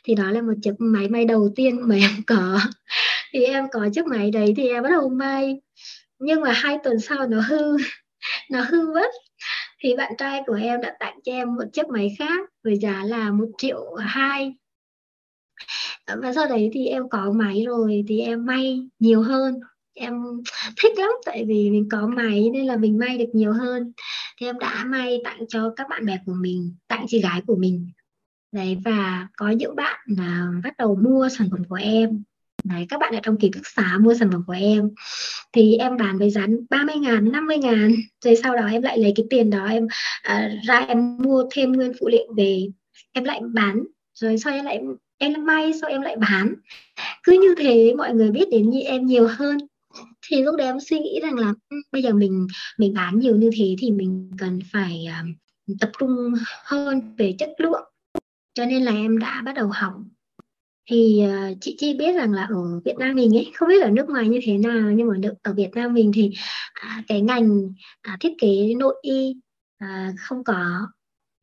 [0.04, 2.60] Thì đó là một chiếc máy may đầu tiên mà em có.
[3.32, 5.60] Thì em có chiếc máy đấy thì em bắt đầu may
[6.24, 7.76] nhưng mà hai tuần sau nó hư
[8.50, 9.10] nó hư mất.
[9.84, 13.02] Thì bạn trai của em đã tặng cho em một chiếc máy khác với giá
[13.04, 14.54] là một triệu hai.
[16.06, 19.60] Ờ, và sau đấy thì em có máy rồi thì em may nhiều hơn.
[19.94, 20.14] Em
[20.82, 23.92] thích lắm, tại vì mình có máy nên là mình may được nhiều hơn.
[24.40, 27.56] Thì em đã may tặng cho các bạn bè của mình, tặng chị gái của
[27.56, 27.88] mình.
[28.52, 32.22] Đấy, và có những bạn là bắt đầu mua sản phẩm của em
[32.64, 34.90] đấy các bạn ở trong ký túc xá mua sản phẩm của em.
[35.52, 37.94] Thì em bán với giá 30 ngàn 50 ngàn.
[38.24, 41.72] Rồi sau đó em lại lấy cái tiền đó em uh, ra em mua thêm
[41.72, 42.66] nguyên phụ liệu về.
[43.12, 43.82] Em lại bán.
[44.14, 44.80] Rồi sau em lại
[45.18, 46.54] em may sau em lại bán.
[47.22, 49.58] Cứ như thế mọi người biết đến như em nhiều hơn.
[50.28, 52.46] Thì lúc đấy em suy nghĩ rằng là ừ, bây giờ mình
[52.78, 57.50] mình bán nhiều như thế thì mình cần phải uh, tập trung hơn về chất
[57.58, 57.84] lượng.
[58.54, 59.92] Cho nên là em đã bắt đầu học
[60.86, 63.90] thì uh, chị chi biết rằng là ở Việt Nam mình ấy không biết ở
[63.90, 66.32] nước ngoài như thế nào nhưng mà ở Việt Nam mình thì
[66.86, 67.60] uh, cái ngành
[68.12, 69.34] uh, thiết kế nội y
[69.84, 70.88] uh, không có.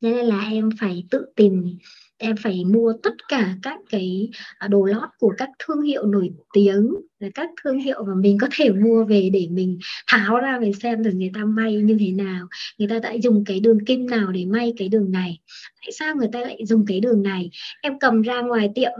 [0.02, 1.78] Nên là em phải tự tìm
[2.22, 6.30] em phải mua tất cả các cái à, đồ lót của các thương hiệu nổi
[6.54, 6.88] tiếng
[7.36, 11.04] các thương hiệu mà mình có thể mua về để mình tháo ra về xem
[11.04, 12.48] được người ta may như thế nào.
[12.78, 15.40] Người ta đã dùng cái đường kim nào để may cái đường này?
[15.82, 17.50] Tại sao người ta lại dùng cái đường này?
[17.82, 18.92] Em cầm ra ngoài tiệm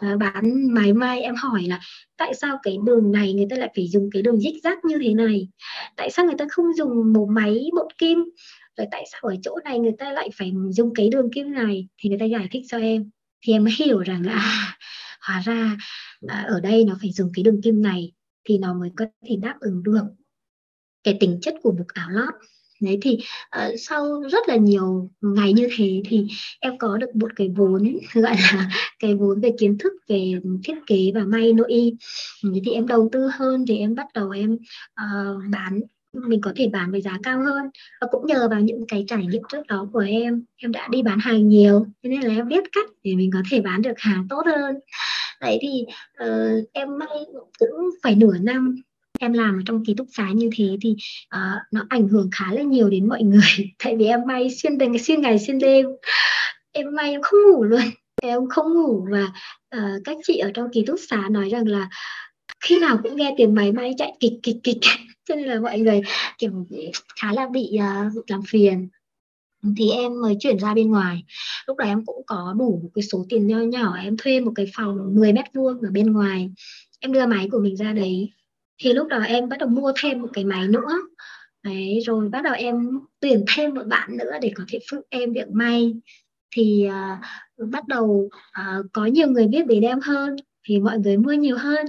[0.00, 1.80] à, bán máy may, em hỏi là
[2.16, 4.98] tại sao cái đường này người ta lại phải dùng cái đường dích rác như
[5.02, 5.48] thế này?
[5.96, 8.24] Tại sao người ta không dùng một máy, bộ kim?
[8.78, 11.88] Rồi tại sao ở chỗ này người ta lại phải dùng cái đường kim này?
[11.98, 13.10] Thì người ta giải thích cho em.
[13.42, 14.78] Thì em mới hiểu rằng là à,
[15.20, 15.76] hóa ra
[16.28, 18.12] à, ở đây nó phải dùng cái đường kim này
[18.44, 20.04] thì nó mới có thể đáp ứng được
[21.04, 22.34] cái tính chất của một áo lót.
[22.80, 23.18] Đấy thì
[23.56, 26.26] uh, sau rất là nhiều ngày như thế thì
[26.60, 30.32] em có được một cái vốn gọi là cái vốn về kiến thức về
[30.64, 31.94] thiết kế và may nội y.
[32.64, 35.80] Thì em đầu tư hơn thì em bắt đầu em uh, bán
[36.12, 37.70] mình có thể bán với giá cao hơn.
[38.00, 41.02] Và cũng nhờ vào những cái trải nghiệm trước đó của em em đã đi
[41.02, 41.86] bán hàng nhiều.
[42.02, 44.76] Cho nên là em biết cách để mình có thể bán được hàng tốt hơn.
[45.40, 45.84] Đấy thì
[46.24, 47.18] uh, em may
[47.58, 48.82] cũng phải nửa năm
[49.20, 50.96] em làm ở trong ký túc xá như thế thì
[51.36, 53.70] uh, nó ảnh hưởng khá là nhiều đến mọi người.
[53.84, 55.86] Tại vì em may xuyên đêm xuyên ngày xuyên đêm.
[56.72, 57.80] Em may em không ngủ luôn.
[58.22, 59.32] Em không ngủ và
[59.76, 61.88] uh, các chị ở trong ký túc xá nói rằng là
[62.60, 64.78] khi nào cũng nghe tiếng máy may chạy kịch kịch kịch
[65.28, 66.00] cho nên là mọi người
[66.38, 66.66] kiểu
[67.20, 68.88] khá là bị uh, làm phiền.
[69.76, 71.24] Thì em mới chuyển ra bên ngoài.
[71.66, 74.52] Lúc đó em cũng có đủ một cái số tiền nho nhỏ em thuê một
[74.54, 76.50] cái phòng 10 mét vuông ở bên ngoài.
[77.00, 78.32] Em đưa máy của mình ra đấy.
[78.82, 80.88] Thì lúc đó em bắt đầu mua thêm một cái máy nữa.
[81.62, 82.88] Đấy rồi bắt đầu em
[83.20, 85.94] tuyển thêm một bạn nữa để có thể phụ em việc may.
[86.56, 90.36] Thì uh, bắt đầu uh, có nhiều người biết đến em hơn.
[90.68, 91.86] Thì mọi người mua nhiều hơn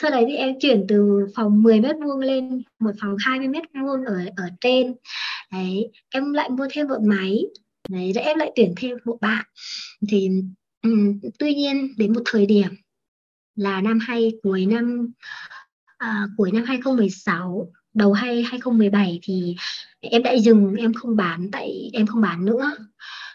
[0.00, 3.64] sau đấy thì em chuyển từ phòng 10 mét vuông lên một phòng 20 mét
[3.82, 4.94] vuông ở ở trên.
[5.52, 7.44] Đấy em lại mua thêm một máy.
[7.88, 9.44] Đấy rồi em lại tuyển thêm một bạn.
[10.08, 10.28] Thì
[10.82, 12.68] um, tuy nhiên đến một thời điểm
[13.54, 15.12] là năm hay cuối năm
[15.98, 19.56] à, cuối năm 2016 đầu hay 2017 thì
[20.00, 22.76] em đã dừng em không bán tại em không bán nữa.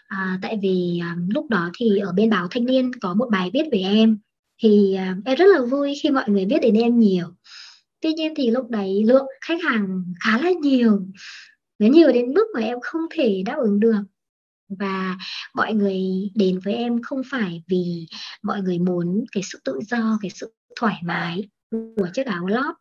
[0.06, 3.50] À, tại vì à, lúc đó thì ở bên báo thanh niên có một bài
[3.54, 4.18] viết về em
[4.62, 7.26] thì à, em rất là vui khi mọi người biết đến em nhiều.
[8.00, 11.06] Tuy nhiên thì lúc đấy lượng khách hàng khá là nhiều.
[11.78, 14.02] Nó nhiều đến mức mà em không thể đáp ứng được.
[14.68, 15.16] Và
[15.54, 16.00] mọi người
[16.34, 18.06] đến với em không phải vì
[18.42, 22.74] mọi người muốn cái sự tự do cái sự thoải mái của chiếc áo lót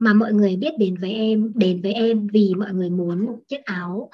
[0.00, 3.38] mà mọi người biết đến với em đến với em vì mọi người muốn một
[3.48, 4.10] chiếc áo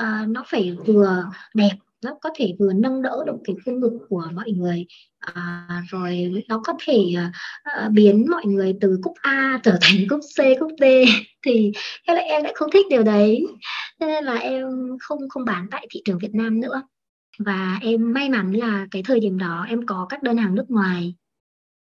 [0.00, 1.72] uh, nó phải vừa đẹp
[2.04, 4.86] nó có thể vừa nâng đỡ được cái khuôn ngực của mọi người.
[5.18, 7.32] À, rồi nó có thể à,
[7.62, 10.84] à biến mọi người từ cúc A trở thành cúc C cúc D.
[11.46, 11.72] Thì
[12.04, 13.46] em lại em lại không thích điều đấy.
[14.00, 14.64] Nên là em
[15.00, 16.82] không không bán tại thị trường Việt Nam nữa.
[17.38, 20.64] Và em may mắn là cái thời điểm đó em có các đơn hàng nước
[20.68, 21.14] ngoài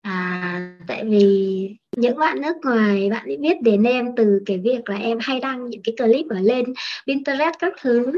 [0.02, 4.88] à, tại vì những bạn nước ngoài bạn ấy biết đến em từ cái việc
[4.88, 6.64] là em hay đăng những cái clip ở lên
[7.06, 8.12] Pinterest các thứ.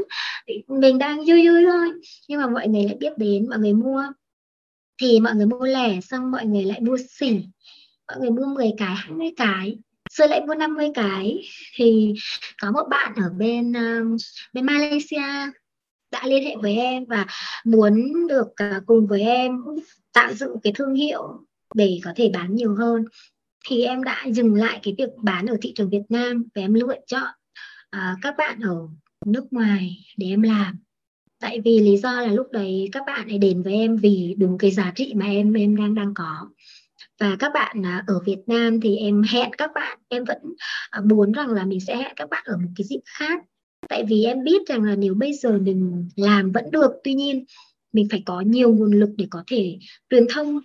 [0.67, 1.89] Mình đang vui vui thôi
[2.27, 4.03] nhưng mà mọi người lại biết đến mọi người mua.
[5.01, 7.45] Thì mọi người mua lẻ xong mọi người lại mua xỉ.
[8.07, 9.77] Mọi người mua 10 cái 20 cái
[10.11, 11.41] rồi lại mua 50 cái.
[11.75, 12.13] Thì
[12.61, 14.21] có một bạn ở bên uh,
[14.53, 15.51] bên Malaysia
[16.11, 17.25] đã liên hệ với em và
[17.65, 19.57] muốn được uh, cùng với em
[20.13, 23.05] tạo dựng cái thương hiệu để có thể bán nhiều hơn.
[23.67, 26.73] Thì em đã dừng lại cái việc bán ở thị trường Việt Nam và em
[26.73, 27.29] lựa chọn
[27.95, 28.75] uh, các bạn ở
[29.25, 30.79] nước ngoài để em làm.
[31.39, 34.57] Tại vì lý do là lúc đấy các bạn ấy đến với em vì đúng
[34.57, 36.49] cái giá trị mà em em đang đang có.
[37.19, 40.37] Và các bạn à, ở Việt Nam thì em hẹn các bạn em vẫn
[40.89, 43.43] à, muốn rằng là mình sẽ hẹn các bạn ở một cái dịp khác.
[43.89, 47.45] Tại vì em biết rằng là nếu bây giờ mình làm vẫn được tuy nhiên
[47.93, 49.77] mình phải có nhiều nguồn lực để có thể
[50.09, 50.59] truyền thông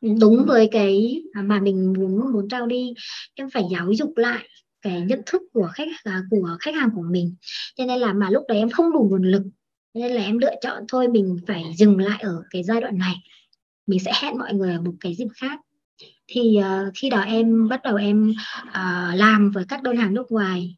[0.00, 2.94] đúng với cái mà mình muốn muốn trao đi
[3.34, 4.48] em phải giáo dục lại
[4.82, 7.34] cái nhận thức của khách à, của khách hàng của mình.
[7.76, 9.42] Cho nên là mà lúc đấy em không đủ nguồn lực
[9.94, 13.14] nên là em lựa chọn thôi mình phải dừng lại ở cái giai đoạn này.
[13.86, 15.60] Mình sẽ hẹn mọi người ở một cái dịp khác.
[16.26, 18.32] Thì uh, khi đó em bắt đầu em
[18.68, 20.76] uh, làm với các đơn hàng nước ngoài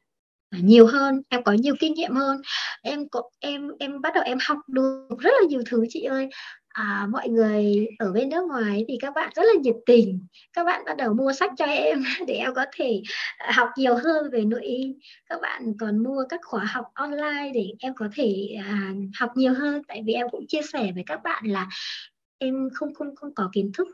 [0.51, 2.43] à, nhiều hơn em có nhiều kinh nghiệm hơn.
[2.83, 6.29] Em có em em bắt đầu em học được rất là nhiều thứ chị ơi
[6.73, 10.27] à, mọi người ở bên nước ngoài thì các bạn rất là nhiệt tình.
[10.53, 13.03] Các bạn bắt đầu mua sách cho em để em có thể
[13.39, 14.95] à, học nhiều hơn về nội y.
[15.29, 19.55] Các bạn còn mua các khóa học online để em có thể à, học nhiều
[19.55, 19.83] hơn.
[19.89, 21.69] Tại vì em cũng chia sẻ với các bạn là
[22.39, 23.89] em không không không có kiến thức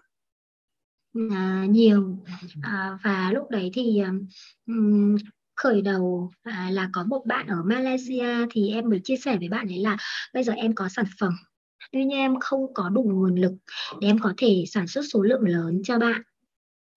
[1.30, 2.18] à, nhiều.
[2.62, 4.02] À, và lúc đấy thì
[4.66, 5.16] um,
[5.56, 9.48] khởi đầu à, là có một bạn ở Malaysia thì em mới chia sẻ với
[9.48, 9.96] bạn ấy là
[10.34, 11.32] bây giờ em có sản phẩm
[11.92, 13.52] tuy nhiên em không có đủ nguồn lực
[14.00, 16.22] để em có thể sản xuất số lượng lớn cho bạn.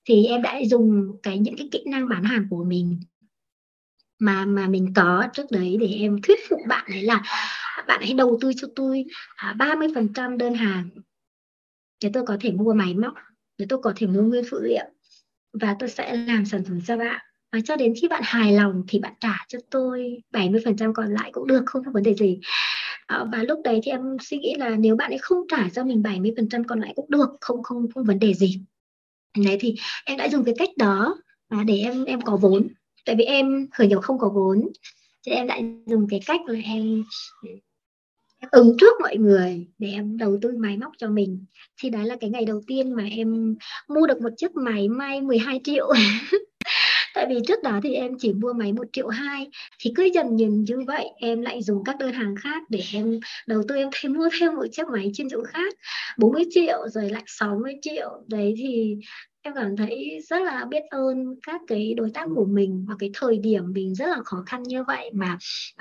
[0.06, 3.00] Thì em đã dùng cái những cái kỹ năng bán hàng của mình
[4.20, 7.22] mà mà mình có trước đấy để em thuyết phục bạn đấy là
[7.88, 10.90] bạn hãy đầu tư cho tôi à, 30% đơn hàng
[12.04, 13.14] để tôi có thể mua máy móc
[13.58, 14.86] để tôi có thể mua nguyên phụ liệu
[15.54, 17.22] và tôi sẽ làm sản phẩm cho bạn.
[17.52, 21.30] Và cho đến khi bạn hài lòng thì bạn trả cho tôi 70% còn lại
[21.34, 22.40] cũng được không có vấn đề gì
[23.12, 25.84] à, và lúc đấy thì em suy nghĩ là nếu bạn ấy không trả cho
[25.84, 28.62] mình 70% còn lại cũng được không không không vấn đề gì.
[29.46, 31.18] Đấy thì em đã dùng cái cách đó
[31.50, 32.68] à, để em em có vốn.
[33.06, 34.70] Tại vì em khởi nghiệp không có vốn
[35.26, 37.04] thì em đã dùng cái cách là em
[38.52, 41.46] ứng trước mọi người để em đầu tư máy móc cho mình.
[41.82, 43.56] Thì đấy là cái ngày đầu tiên mà em
[43.88, 45.90] mua được một chiếc máy may 12 triệu.
[47.14, 49.48] tại vì trước đó thì em chỉ mua máy một triệu hai
[49.80, 53.20] thì cứ dần dần như vậy em lại dùng các đơn hàng khác để em
[53.48, 55.74] đầu tư em thêm mua thêm một chiếc máy chuyên dụng khác.
[56.18, 58.96] 40 triệu rồi lại 60 triệu đấy thì
[59.42, 63.10] em cảm thấy rất là biết ơn các cái đối tác của mình và cái
[63.14, 65.38] thời điểm mình rất là khó khăn như vậy mà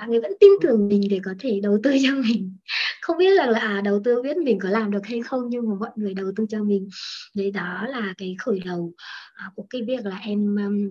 [0.07, 2.57] người vẫn tin tưởng mình để có thể đầu tư cho mình.
[3.01, 5.75] Không biết là, là đầu tư biết mình có làm được hay không nhưng mà
[5.79, 6.89] mọi người đầu tư cho mình.
[7.35, 8.93] Đấy đó là cái khởi đầu
[9.33, 10.89] à, của cái việc là em um,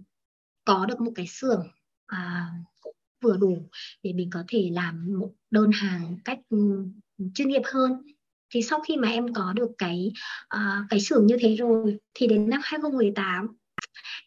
[0.70, 1.66] có được một cái xưởng
[2.06, 2.46] à,
[3.22, 3.68] vừa đủ
[4.02, 6.84] để mình có thể làm một đơn hàng cách ừ,
[7.34, 7.92] chuyên nghiệp hơn.
[8.54, 10.12] Thì sau khi mà em có được cái
[10.56, 13.46] uh, cái xưởng như thế rồi thì đến năm 2018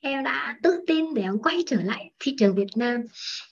[0.01, 3.01] em đã tự tin để em quay trở lại thị trường Việt Nam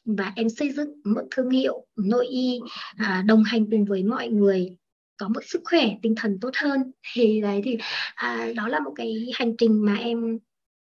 [0.06, 2.60] và em xây dựng một thương hiệu nội y
[2.94, 4.78] uh, đồng hành cùng với mọi người
[5.18, 6.92] có một sức khỏe tinh thần tốt hơn.
[7.14, 10.38] Thì đấy thì uh, đó là một cái hành trình mà em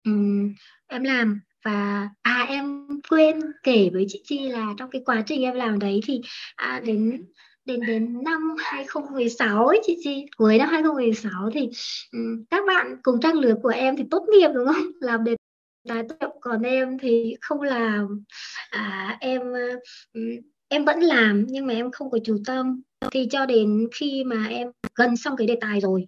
[0.06, 0.54] um,
[0.88, 5.42] em làm và à em quên kể với chị Chi là trong cái quá trình
[5.42, 6.22] em làm đấy thì
[6.56, 7.26] à, đến
[7.66, 11.70] đến đến năm 2016 ấy chị chi cuối năm 2016 thì
[12.12, 14.84] um, các bạn cùng trang lứa của em thì tốt nghiệp đúng không?
[15.02, 15.36] Làm đề
[15.90, 18.24] tài tốt nghiệp còn em thì không làm.
[18.70, 19.42] À, em
[20.68, 22.82] em vẫn làm nhưng mà em không có chủ tâm.
[23.12, 26.06] Thì cho đến khi mà em gần xong cái đề tài rồi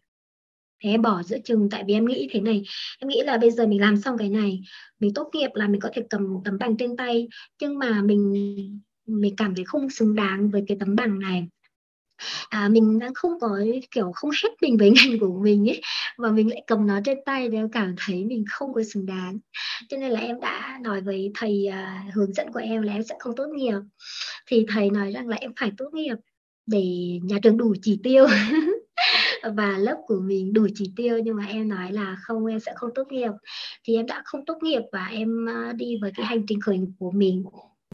[0.85, 2.63] thì em bỏ giữa chừng tại vì em nghĩ thế này.
[2.99, 4.61] Em nghĩ là bây giờ mình làm xong cái này
[4.99, 7.27] mình tốt nghiệp là mình có thể cầm tấm bằng trên tay.
[7.61, 8.33] Nhưng mà mình
[9.05, 11.47] mình cảm thấy không xứng đáng với cái tấm bằng này.
[12.49, 13.59] À, mình đang không có
[13.91, 15.81] kiểu không hết mình với ngành của mình ấy
[16.17, 19.05] và mình lại cầm nó trên tay thì em cảm thấy mình không có xứng
[19.05, 19.39] đáng.
[19.89, 23.03] Cho nên là em đã nói với thầy uh, hướng dẫn của em là em
[23.03, 23.79] sẽ không tốt nghiệp.
[24.47, 26.15] Thì thầy nói rằng là em phải tốt nghiệp
[26.65, 26.83] để
[27.23, 28.27] nhà trường đủ chỉ tiêu.
[29.55, 32.73] và lớp của mình đủ chỉ tiêu nhưng mà em nói là không em sẽ
[32.75, 33.31] không tốt nghiệp.
[33.83, 36.77] Thì em đã không tốt nghiệp và em à, đi với cái hành trình khởi
[36.77, 37.43] nghiệp của mình.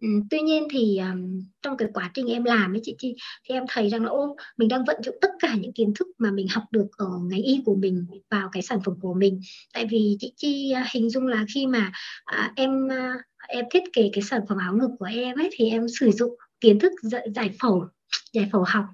[0.01, 3.15] Ừ, tuy nhiên thì um, trong cái quá trình em làm ấy chị Chi
[3.49, 6.07] thì em thấy rằng là ô mình đang vận dụng tất cả những kiến thức
[6.17, 9.41] mà mình học được ở ngành y của mình vào cái sản phẩm của mình.
[9.73, 11.91] Tại vì chị Chi uh, à, hình dung là khi mà
[12.35, 15.69] uh, em uh, em thiết kế cái sản phẩm áo ngực của em ấy thì
[15.69, 16.93] em sử dụng kiến thức
[17.35, 17.87] giải phẫu
[18.33, 18.85] giải phẫu học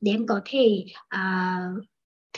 [0.00, 0.84] để em có thể
[1.14, 1.84] uh,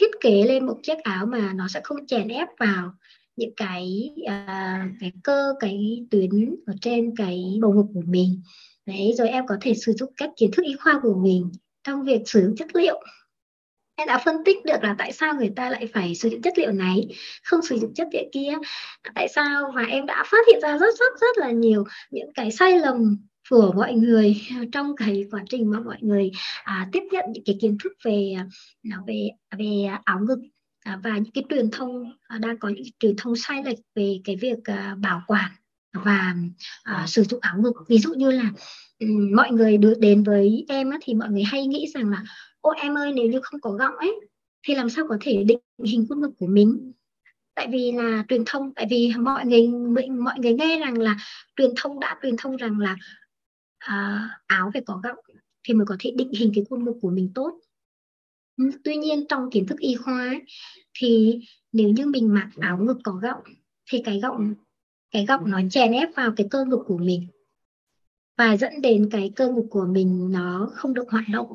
[0.00, 2.92] thiết kế lên một chiếc áo mà nó sẽ không chèn ép vào
[3.36, 8.42] những cái uh, cái cơ cái tuyến ở trên cái bầu ngực của mình.
[8.86, 11.50] Đấy rồi em có thể sử dụng các kiến thức y khoa của mình
[11.84, 13.00] trong việc sử dụng chất liệu.
[13.94, 16.58] Em đã phân tích được là tại sao người ta lại phải sử dụng chất
[16.58, 17.08] liệu này
[17.44, 18.52] không sử dụng chất liệu kia.
[19.14, 19.72] Tại sao?
[19.74, 23.16] Và em đã phát hiện ra rất rất rất là nhiều những cái sai lầm
[23.50, 24.40] của mọi người
[24.72, 26.30] trong cái quá trình mà mọi người
[26.64, 28.34] à, tiếp nhận những cái kiến thức về
[28.90, 29.28] à, về
[29.58, 30.38] về áo ngực
[30.84, 34.20] à, và những cái truyền thông à, đang có những truyền thông sai lệch về
[34.24, 35.50] cái việc à, bảo quản
[35.92, 36.34] và
[36.82, 37.72] à, sử dụng áo ngực.
[37.88, 38.50] Ví dụ như là
[38.98, 42.24] um, mọi người được đến với em á, thì mọi người hay nghĩ rằng là
[42.60, 44.20] ô em ơi nếu như không có gọng ấy
[44.62, 46.92] thì làm sao có thể định hình khuôn ngực của mình?
[47.54, 49.68] Tại vì là truyền thông tại vì mọi người
[50.10, 51.16] mọi người nghe rằng là
[51.56, 52.96] truyền thông đã truyền thông rằng là
[53.80, 55.24] à, áo phải có gọng
[55.68, 57.60] thì mới có thể định hình cái khuôn ngực của mình tốt.
[58.56, 60.40] Ừ, tuy nhiên trong kiến thức y khoa ấy,
[60.98, 61.40] thì
[61.72, 63.42] nếu như mình mặc áo ngực có gọng
[63.90, 64.54] thì cái gọng
[65.10, 67.26] cái gọng nó chèn ép vào cái cơ ngực của mình
[68.38, 71.48] và dẫn đến cái cơ ngực của mình nó không được hoạt động.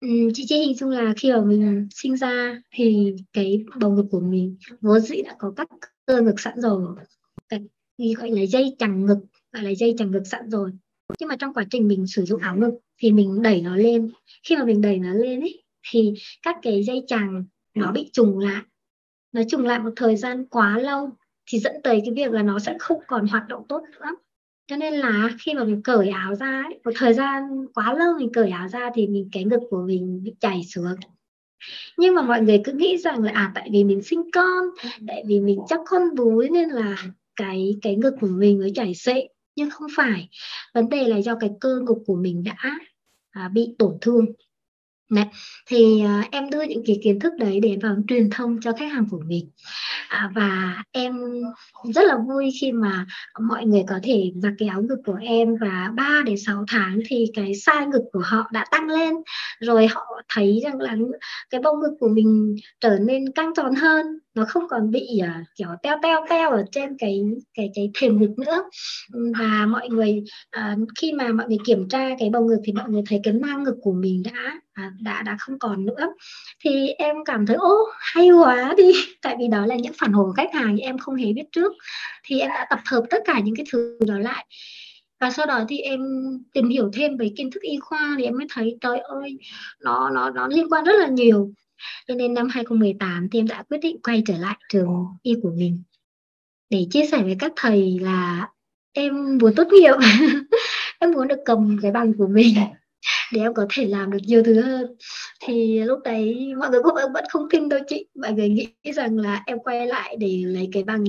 [0.00, 4.06] Ừ, chị chị hình dung là khi mà mình sinh ra thì cái bầu ngực
[4.10, 5.68] của mình vốn dĩ đã có các
[6.06, 6.96] cơ ngực sẵn rồi.
[7.48, 7.60] Cái
[8.18, 9.18] gọi là dây chằng ngực
[9.52, 10.70] gọi là dây chằng ngực sẵn rồi
[11.20, 14.10] nhưng mà trong quá trình mình sử dụng áo ngực thì mình đẩy nó lên.
[14.42, 17.44] Khi mà mình đẩy nó lên ấy thì các cái dây chằng
[17.74, 18.62] nó bị trùng lại.
[19.32, 21.10] Nó trùng lại một thời gian quá lâu
[21.50, 24.10] thì dẫn tới cái việc là nó sẽ không còn hoạt động tốt nữa.
[24.66, 28.14] Cho nên là khi mà mình cởi áo ra ấy, một thời gian quá lâu
[28.18, 30.94] mình cởi áo ra thì mình cái ngực của mình bị chảy xuống.
[31.96, 34.64] Nhưng mà mọi người cứ nghĩ rằng là à tại vì mình sinh con
[35.06, 36.96] tại vì mình chắc con búi nên là
[37.36, 39.28] cái cái ngực của mình mới chảy xệ
[39.58, 40.28] nhưng không phải
[40.74, 42.78] vấn đề là do cái cơ ngực của mình đã
[43.30, 44.24] à, bị tổn thương.
[45.10, 45.24] Đấy.
[45.66, 48.92] thì uh, em đưa những cái kiến thức đấy để vào truyền thông cho khách
[48.92, 49.50] hàng của mình
[50.08, 51.16] à, và em
[51.94, 53.06] rất là vui khi mà
[53.40, 57.00] mọi người có thể mặc cái áo ngực của em và 3 đến 6 tháng
[57.06, 59.14] thì cái size ngực của họ đã tăng lên
[59.60, 60.96] rồi họ thấy rằng là
[61.50, 65.46] cái bông ngực của mình trở nên căng tròn hơn nó không còn bị uh,
[65.56, 67.20] kiểu teo teo teo ở trên cái
[67.54, 68.64] cái cái thềm ngực nữa
[69.38, 70.22] và mọi người
[70.58, 73.34] uh, khi mà mọi người kiểm tra cái bầu ngực thì mọi người thấy cái
[73.34, 76.14] nang ngực của mình đã à, đã đã không còn nữa.
[76.60, 78.92] Thì em cảm thấy ô hay quá đi.
[79.22, 81.72] Tại vì đó là những phản hồi của khách hàng em không hề biết trước.
[82.24, 84.46] Thì em đã tập hợp tất cả những cái thứ đó lại.
[85.20, 86.00] Và sau đó thì em
[86.52, 89.38] tìm hiểu thêm về kiến thức y khoa thì em mới thấy trời ơi
[89.80, 91.52] nó nó nó liên quan rất là nhiều.
[92.08, 95.50] Cho nên năm 2018 thì em đã quyết định quay trở lại trường y của
[95.56, 95.82] mình
[96.70, 98.48] để chia sẻ với các thầy là
[98.92, 99.94] em muốn tốt nghiệp.
[101.00, 102.54] Em muốn được cầm cái bằng của mình
[103.32, 104.96] để em có thể làm được nhiều thứ hơn.
[105.44, 108.06] Thì lúc đấy mọi người cũng vẫn không tin đâu chị.
[108.20, 111.04] Mọi người nghĩ rằng là em quay lại để lấy cái bằng,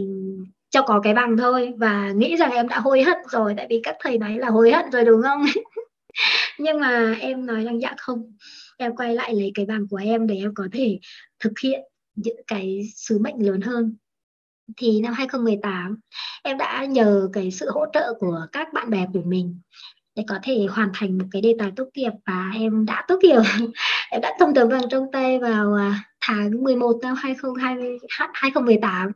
[0.69, 1.73] cho có cái bằng thôi.
[1.77, 4.71] Và nghĩ rằng em đã hối hận rồi, tại vì các thầy nói là hối
[4.71, 5.45] hận rồi, đúng không?
[6.59, 8.35] Nhưng mà em nói rằng dạ không.
[8.77, 10.99] Em quay lại lấy cái bằng của em để em có thể
[11.39, 11.81] thực hiện
[12.15, 13.95] những cái sứ mệnh lớn hơn.
[14.77, 15.99] Thì năm 2018
[16.43, 19.59] em đã nhờ cái sự hỗ trợ của các bạn bè của mình
[20.19, 23.19] để có thể hoàn thành một cái đề tài tốt nghiệp và em đã tốt
[23.21, 23.41] nghiệp.
[24.11, 27.97] Em đã thông tấm bằng trong tay vào à, tháng 11 năm 2020
[28.33, 29.11] 2018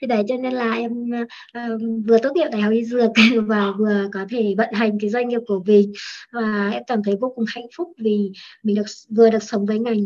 [0.00, 3.10] thì đấy cho nên là em uh, vừa tốt nghiệp đại học y dược
[3.46, 5.92] và vừa có thể vận hành cái doanh nghiệp của mình.
[6.32, 8.32] Và em cảm thấy vô cùng hạnh phúc vì
[8.62, 8.86] mình được
[9.16, 10.00] vừa được sống với ngành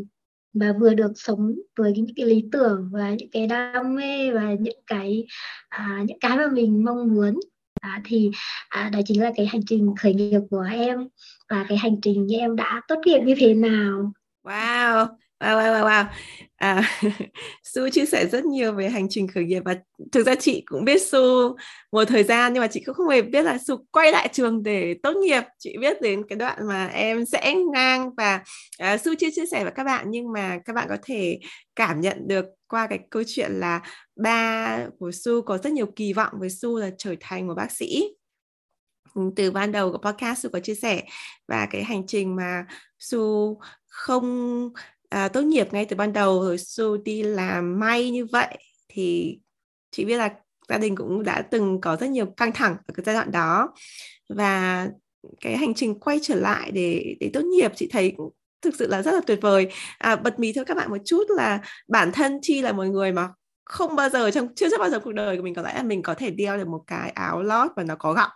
[0.55, 4.55] và vừa được sống với những cái lý tưởng và những cái đam mê và
[4.61, 5.27] những cái
[5.69, 7.41] à, những cái mà mình mong muốn
[7.85, 8.30] à, thì
[8.68, 11.09] à, đó chính là cái hành trình khởi nghiệp của em
[11.51, 14.12] và cái hành trình như em đã tốt nghiệp như thế nào.
[14.45, 15.07] Wow!
[15.41, 16.05] Wow wow wow, wow.
[16.57, 16.99] À,
[17.62, 19.76] Su chia sẻ rất nhiều về hành trình khởi nghiệp và
[20.12, 21.57] thực ra chị cũng biết Su
[21.93, 24.62] một thời gian nhưng mà chị cũng không hề biết là Su quay lại trường
[24.62, 28.45] để tốt nghiệp chị biết đến cái đoạn mà em sẽ ngang và
[28.78, 31.39] à, Su chưa chia sẻ với các bạn nhưng mà các bạn có thể
[31.76, 33.80] cảm nhận được qua cái câu chuyện là
[34.16, 37.72] ba của Su có rất nhiều kỳ vọng với Su là trở thành một bác
[37.72, 38.05] sĩ
[39.37, 41.03] từ ban đầu của podcast Su có chia sẻ
[41.49, 42.66] và cái hành trình mà
[42.99, 43.59] Su
[43.89, 44.70] không
[45.15, 48.59] à, tốt nghiệp ngay từ ban đầu rồi Su đi làm may như vậy
[48.89, 49.39] thì
[49.91, 50.31] chị biết là
[50.69, 53.75] gia đình cũng đã từng có rất nhiều căng thẳng ở cái giai đoạn đó.
[54.29, 54.89] Và
[55.41, 58.87] cái hành trình quay trở lại để để tốt nghiệp chị thấy cũng thực sự
[58.87, 59.69] là rất là tuyệt vời.
[59.99, 63.12] À, bật mí cho các bạn một chút là bản thân chi là một người
[63.12, 63.29] mà
[63.65, 65.83] không bao giờ trong chưa chắc bao giờ cuộc đời của mình có lẽ là
[65.83, 68.31] mình có thể đeo được một cái áo lót và nó có gọng.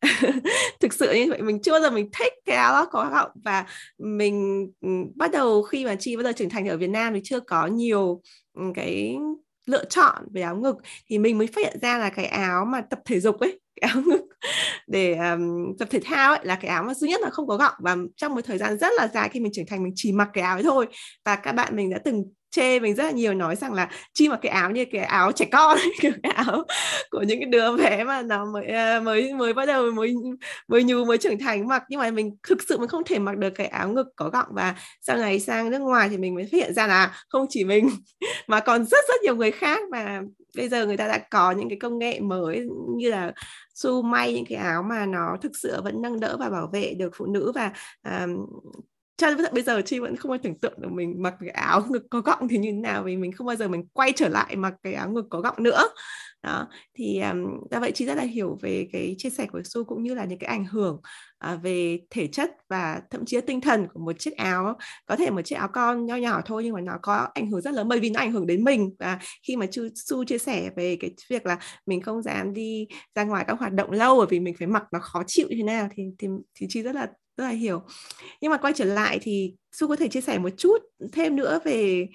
[0.80, 3.30] thực sự như vậy mình chưa bao giờ mình thích cái áo lót có gọng
[3.44, 3.66] và
[3.98, 7.20] mình ừ, bắt đầu khi mà chi bắt đầu trưởng thành ở Việt Nam thì
[7.24, 8.22] chưa có nhiều
[8.54, 9.16] ừ, cái
[9.66, 10.76] lựa chọn về áo ngực.
[11.06, 13.90] Thì mình mới phát hiện ra là cái áo mà tập thể dục ấy cái
[13.90, 14.20] áo ngực
[14.86, 17.56] để um, tập thể thao ấy là cái áo mà duy nhất là không có
[17.56, 20.12] gọng và trong một thời gian rất là dài khi mình trưởng thành mình chỉ
[20.12, 20.86] mặc cái áo ấy thôi.
[21.24, 24.28] Và các bạn mình đã từng chê mình rất là nhiều nói rằng là chi
[24.28, 26.64] mặc cái áo như cái áo trẻ con kiểu cái áo
[27.10, 30.14] của những cái đứa bé mà nó mới à, mới mới bắt đầu mới
[30.68, 31.82] mới nhú mới trưởng thành mặc.
[31.88, 34.48] Nhưng mà mình thực sự mình không thể mặc được cái áo ngực có gọng
[34.50, 37.64] và sau này sang nước ngoài thì mình mới phát hiện ra là không chỉ
[37.64, 37.90] mình
[38.46, 39.80] mà còn rất rất nhiều người khác.
[39.90, 40.20] Mà
[40.56, 43.32] bây giờ người ta đã có những cái công nghệ mới như là
[43.74, 46.94] su may những cái áo mà nó thực sự vẫn nâng đỡ và bảo vệ
[46.98, 47.72] được phụ nữ và
[48.04, 48.46] um,
[49.20, 51.82] cho đến bây giờ chi vẫn không bao tưởng tượng được mình mặc cái áo
[51.90, 54.28] ngực có gọng thì như thế nào vì mình không bao giờ mình quay trở
[54.28, 55.88] lại mặc cái áo ngực có gọng nữa.
[56.42, 59.84] Đó thì um, do vậy chị rất là hiểu về cái chia sẻ của su
[59.84, 61.00] cũng như là những cái ảnh hưởng
[61.52, 64.78] uh, về thể chất và thậm chí là tinh thần của một chiếc áo.
[65.06, 67.60] Có thể một chiếc áo con nho nhỏ thôi nhưng mà nó có ảnh hưởng
[67.60, 68.90] rất lớn bởi vì nó ảnh hưởng đến mình.
[68.98, 69.18] Và
[69.48, 73.24] khi mà chu su chia sẻ về cái việc là mình không dám đi ra
[73.24, 75.62] ngoài các hoạt động lâu bởi vì mình phải mặc nó khó chịu như thế
[75.62, 77.06] nào thì thì thì chị rất là
[77.36, 77.82] rất là hiểu.
[78.40, 80.78] Nhưng mà quay trở lại thì su có thể chia sẻ một chút
[81.12, 82.06] thêm nữa về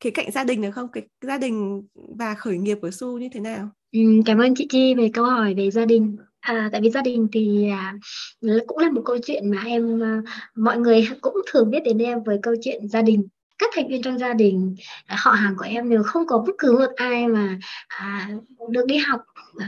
[0.00, 0.88] cái cạnh gia đình được không?
[0.92, 1.82] Cái gia đình
[2.18, 3.70] và khởi nghiệp của su như thế nào?
[3.92, 6.16] Ừ, cảm ơn chị chi về câu hỏi về gia đình.
[6.40, 7.94] À, tại vì gia đình thì à,
[8.66, 10.22] cũng là một câu chuyện mà em à,
[10.56, 13.28] mọi người cũng thường biết đến em với câu chuyện gia đình
[13.58, 14.76] các thành viên trong gia đình
[15.06, 18.28] à, họ hàng của em đều không có bất cứ một ai mà à,
[18.70, 19.20] được đi học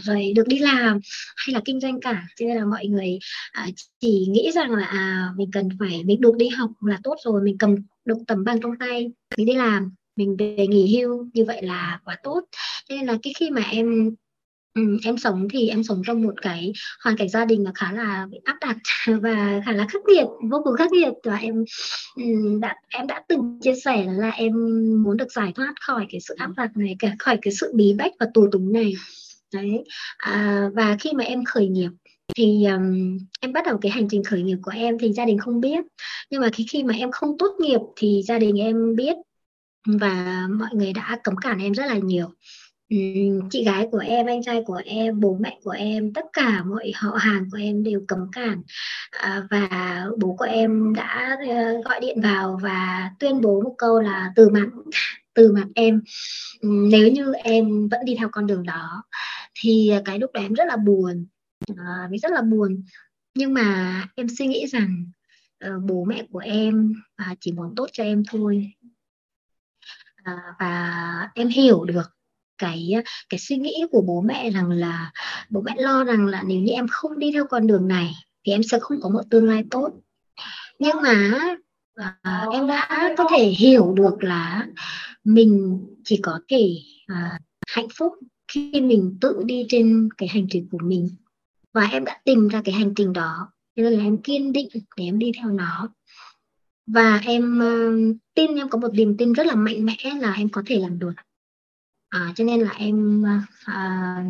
[0.02, 1.00] rồi được đi làm
[1.36, 2.26] hay là kinh doanh cả.
[2.36, 3.18] Cho nên là mọi người
[3.52, 3.68] à,
[4.00, 7.42] chỉ nghĩ rằng là à, mình cần phải mình được đi học là tốt rồi
[7.42, 7.74] mình cầm
[8.04, 12.00] được tấm bằng trong tay mình đi làm mình về nghỉ hưu như vậy là
[12.04, 12.40] quá tốt.
[12.88, 14.14] Nên là cái khi mà em
[14.76, 16.72] Ừ, em sống thì em sống trong một cái
[17.04, 18.76] hoàn cảnh gia đình là khá là áp đặt
[19.22, 21.12] và khá là khắc nghiệt vô cùng khắc nghiệt.
[21.24, 21.64] Và em
[22.16, 22.22] ừ,
[22.60, 24.52] đã em đã từng chia sẻ là em
[25.02, 27.94] muốn được giải thoát khỏi cái sự áp đặt này cả khỏi cái sự bí
[27.98, 28.92] bách và tù túng này.
[29.54, 29.84] Đấy
[30.18, 31.90] à, và khi mà em khởi nghiệp
[32.36, 35.38] thì um, em bắt đầu cái hành trình khởi nghiệp của em thì gia đình
[35.38, 35.84] không biết.
[36.30, 39.16] Nhưng mà khi khi mà em không tốt nghiệp thì gia đình em biết
[39.86, 42.26] và mọi người đã cấm cản em rất là nhiều.
[42.88, 42.96] Ừ,
[43.50, 46.92] chị gái của em anh trai của em bố mẹ của em tất cả mọi
[46.94, 48.62] họ hàng của em đều cấm cản.
[49.10, 54.00] À, và bố của em đã uh, gọi điện vào và tuyên bố một câu
[54.00, 54.66] là từ mặt
[55.34, 56.02] từ mặt em.
[56.60, 59.04] Ừ, nếu như em vẫn đi theo con đường đó
[59.60, 61.26] thì cái lúc đó em rất là buồn.
[61.76, 62.82] À, rất là buồn.
[63.34, 65.04] Nhưng mà em suy nghĩ rằng
[65.66, 66.92] uh, bố mẹ của em
[67.30, 68.72] uh, chỉ muốn tốt cho em thôi.
[70.24, 72.15] À, và em hiểu được
[72.58, 75.12] cái ờ, cái suy nghĩ của bố mẹ rằng là
[75.50, 78.14] bố mẹ lo rằng là nếu như em không đi theo con đường này
[78.46, 79.90] thì em sẽ không có một tương lai tốt.
[80.78, 81.38] Nhưng mà
[82.22, 84.66] à, em đã có thể hiểu được là
[85.24, 86.76] mình chỉ có thể
[87.06, 88.12] à, hạnh phúc
[88.48, 91.08] khi mình tự đi trên cái hành trình của mình.
[91.72, 95.04] Và em đã tìm ra cái hành trình đó nên là em kiên định để
[95.04, 95.88] em đi theo nó.
[96.86, 100.48] Và em uh, tin em có một niềm tin rất là mạnh mẽ là em
[100.48, 101.12] có thể làm được
[102.16, 104.24] à, cho nên là em à, à,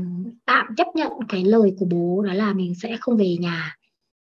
[0.44, 3.76] tạm chấp nhận cái lời của bố đó là mình sẽ không về nhà.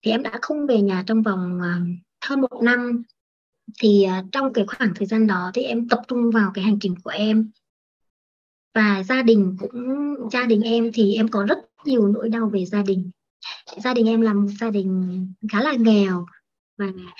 [0.02, 1.80] Thì em đã không về nhà trong vòng à,
[2.24, 3.02] hơn một năm.
[3.80, 6.78] Thì à, trong cái khoảng thời gian đó thì em tập trung vào cái hành
[6.80, 7.50] trình của em.
[8.74, 12.64] Và gia đình cũng gia đình em thì em có rất nhiều nỗi đau về
[12.64, 13.10] gia đình.
[13.84, 16.26] Gia đình em là một gia đình khá là nghèo
[16.78, 17.14] và à,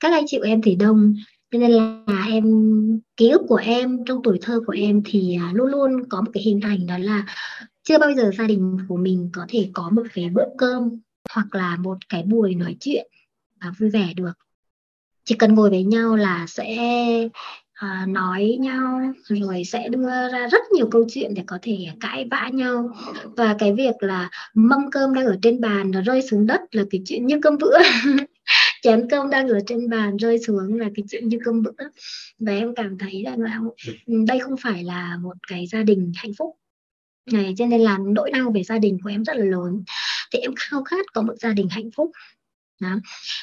[0.00, 1.14] các anh chị của em thì đông
[1.50, 2.44] cho nên là em
[3.16, 6.30] ký ức của em trong tuổi thơ của em thì à, luôn luôn có một
[6.34, 7.26] cái hình ảnh đó là
[7.82, 11.00] chưa bao giờ gia đình của mình có thể có một cái bữa cơm
[11.34, 13.06] hoặc là một cái buổi nói chuyện
[13.60, 14.32] và vui vẻ được.
[15.24, 16.76] Chỉ cần ngồi với nhau là sẽ
[17.72, 22.28] à, nói nhau rồi sẽ đưa ra rất nhiều câu chuyện để có thể cãi
[22.30, 22.90] vã nhau.
[23.36, 26.84] Và cái việc là mâm cơm đang ở trên bàn nó rơi xuống đất là
[26.90, 27.78] cái chuyện như cơm bữa.
[28.82, 31.84] chén cơm đang ở trên bàn rơi xuống là cái chuyện như cơm bữa.
[32.38, 33.60] Và em cảm thấy rằng là
[34.06, 36.56] ừ, đây không phải là một cái gia đình hạnh phúc.
[37.32, 39.82] Này cho nên là nỗi đau về gia đình của em rất là lớn.
[40.32, 42.10] Thì em khao khát có một gia đình hạnh phúc.
[42.80, 42.96] Đó.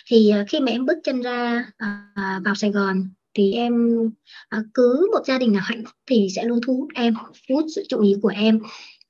[0.07, 3.73] thì à, khi mà em bước chân ra à, vào Sài Gòn thì em
[4.49, 7.13] à, cứ một gia đình nào hạnh phúc thì sẽ luôn thu hút em
[7.49, 8.59] thu hút sự chú ý của em.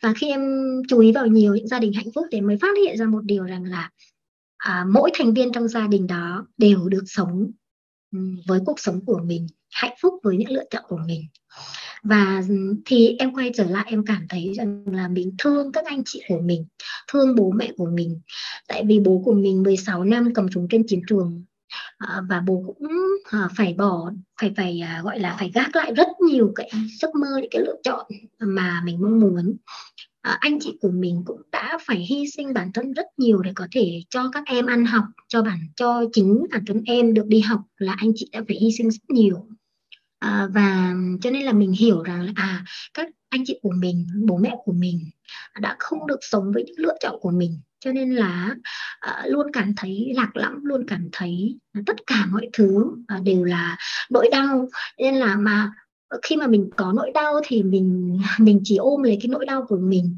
[0.02, 0.42] Và khi em
[0.90, 3.22] chú ý vào nhiều những gia đình hạnh phúc thì mới phát hiện ra một
[3.24, 3.90] điều rằng là
[4.66, 7.52] à, mỗi thành viên trong gia đình đó đều được sống
[8.12, 11.22] ừ, với cuộc sống của mình hạnh phúc với những lựa chọn của mình.
[12.04, 12.56] Và ừ,
[12.86, 16.22] thì em quay trở lại em cảm thấy rằng là mình thương các anh chị
[16.28, 16.66] của mình
[17.12, 18.22] thương bố mẹ của mình.
[18.68, 21.44] Tại vì bố của mình 16 năm cầm súng trên chiến trường.
[21.98, 22.88] Ờ, và bố cũng
[23.32, 24.12] ờ, phải bỏ
[24.42, 26.70] phải phải à, gọi là phải gác lại rất nhiều cái
[27.02, 28.06] giấc mơ những cái lựa chọn
[28.40, 29.58] mà mình mong muốn.
[30.22, 33.52] À, anh chị của mình cũng đã phải hy sinh bản thân rất nhiều để
[33.56, 37.26] có thể cho các em ăn học cho bản cho chính bản thân em được
[37.28, 39.48] đi học là anh chị đã phải hy sinh rất nhiều.
[40.20, 44.08] À, và cho nên là mình hiểu rằng là à các anh chị của mình
[44.26, 45.00] bố mẹ của mình
[45.62, 48.56] đã không được sống với những lựa chọn của mình cho nên là
[49.10, 53.44] uh, luôn cảm thấy lạc lõng luôn cảm thấy tất cả mọi thứ uh, đều
[53.44, 53.78] là
[54.10, 54.68] nỗi đau.
[55.00, 55.72] Nên là mà
[56.22, 59.66] khi mà mình có nỗi đau thì mình mình chỉ ôm lấy cái nỗi đau
[59.70, 60.18] của mình.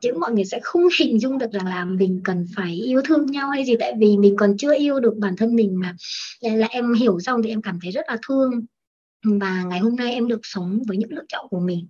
[0.00, 3.26] Chứ mọi người sẽ không hình dung được rằng là mình cần phải yêu thương
[3.26, 3.76] nhau hay gì.
[3.80, 5.94] Tại vì mình còn chưa yêu được bản thân mình mà.
[6.42, 8.50] Nên là em hiểu xong thì em cảm thấy rất là thương
[9.22, 11.88] và ngày hôm nay em được sống với những lựa chọn của mình.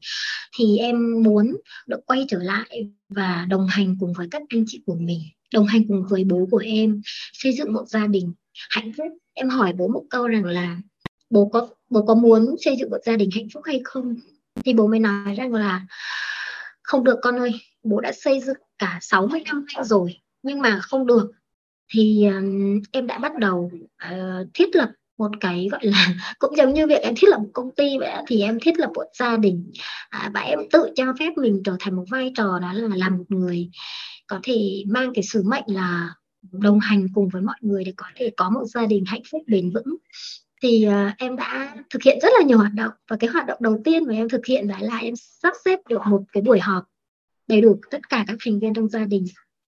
[0.58, 1.56] Thì em muốn
[1.86, 5.20] được quay trở lại và đồng hành cùng với các anh chị của mình
[5.52, 7.00] đồng hành cùng với bố của em
[7.32, 8.32] xây dựng một gia đình
[8.70, 9.06] hạnh phúc.
[9.34, 10.76] Em hỏi bố một câu rằng là
[11.30, 14.16] bố có bố có muốn xây dựng một gia đình hạnh phúc hay không?
[14.64, 15.86] Thì bố mới nói rằng là
[16.82, 17.52] không được con ơi
[17.82, 21.30] bố đã xây dựng cả 60 năm nay rồi nhưng mà không được.
[21.92, 23.70] Thì um, em đã bắt đầu
[24.12, 26.08] uh, thiết lập một cái gọi là
[26.38, 28.90] cũng giống như việc em thiết lập một công ty vậy thì em thiết lập
[28.94, 29.72] một gia đình
[30.10, 33.18] à, và em tự cho phép mình trở thành một vai trò đó là làm
[33.18, 33.70] một người
[34.26, 36.14] có thể mang cái sứ mệnh là
[36.52, 39.42] đồng hành cùng với mọi người để có thể có một gia đình hạnh phúc
[39.46, 39.96] bền vững.
[40.62, 43.58] Thì uh, em đã thực hiện rất là nhiều hoạt động và cái hoạt động
[43.60, 46.60] đầu tiên mà em thực hiện đó là em sắp xếp được một cái buổi
[46.60, 46.84] họp
[47.48, 49.24] đầy đủ tất cả các thành viên trong gia đình.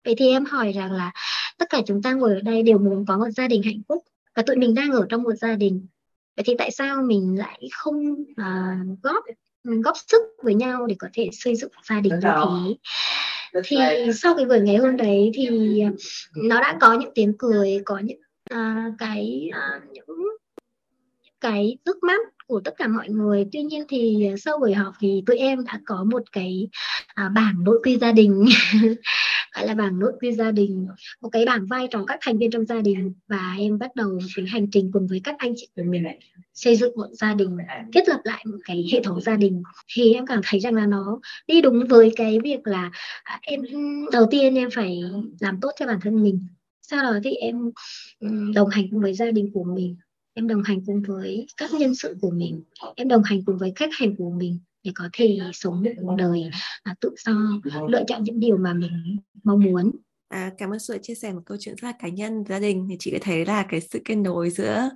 [0.04, 1.12] Vậy thì em hỏi rằng là
[1.58, 4.02] tất cả chúng ta ngồi ở đây đều muốn có một gia đình hạnh phúc
[4.36, 5.86] và tụi mình đang ở trong một gia đình.
[6.36, 9.24] Vậy thì tại sao mình lại không uh, góp
[9.64, 13.60] góp sức với nhau để có thể xây dựng gia đình như thế?
[13.64, 13.76] thì
[14.14, 15.48] sau cái buổi ngày hôm đấy thì
[16.36, 18.20] nó đã có những tiếng cười có những
[18.54, 20.06] uh, cái uh, những
[21.40, 23.46] cái nước mắt của tất cả mọi người.
[23.52, 26.68] Tuy nhiên thì sau buổi họp thì tụi em đã có một cái
[27.14, 28.44] à, bảng nội quy gia đình.
[29.54, 30.86] Gọi là bảng nội quy gia đình
[31.20, 33.12] một cái bảng vai trò các thành viên trong gia đình.
[33.28, 36.04] Và em bắt đầu cái hành trình cùng với các anh chị của mình
[36.54, 37.56] xây dựng một gia đình
[37.94, 39.62] thiết lập lại một cái hệ thống gia đình.
[39.94, 42.90] Thì em cảm thấy rằng là nó đi đúng với cái việc là
[43.22, 43.60] à, em
[44.12, 45.00] đầu tiên em phải
[45.40, 46.46] làm tốt cho bản thân mình.
[46.82, 47.70] Sau đó thì em
[48.54, 49.96] đồng hành cùng với gia đình của mình
[50.40, 52.62] em đồng hành cùng với các nhân sự của mình
[52.96, 56.14] em đồng hành cùng với khách hàng của mình để có thể sống một cuộc
[56.18, 56.50] đời
[56.82, 57.32] à, tự do
[57.88, 59.90] lựa chọn những điều mà mình mong muốn.
[60.28, 62.44] À, cảm ơn sự chia sẻ một câu chuyện rất là cá nhân.
[62.48, 64.90] Gia đình thì chị có thấy là cái sự kết nối giữa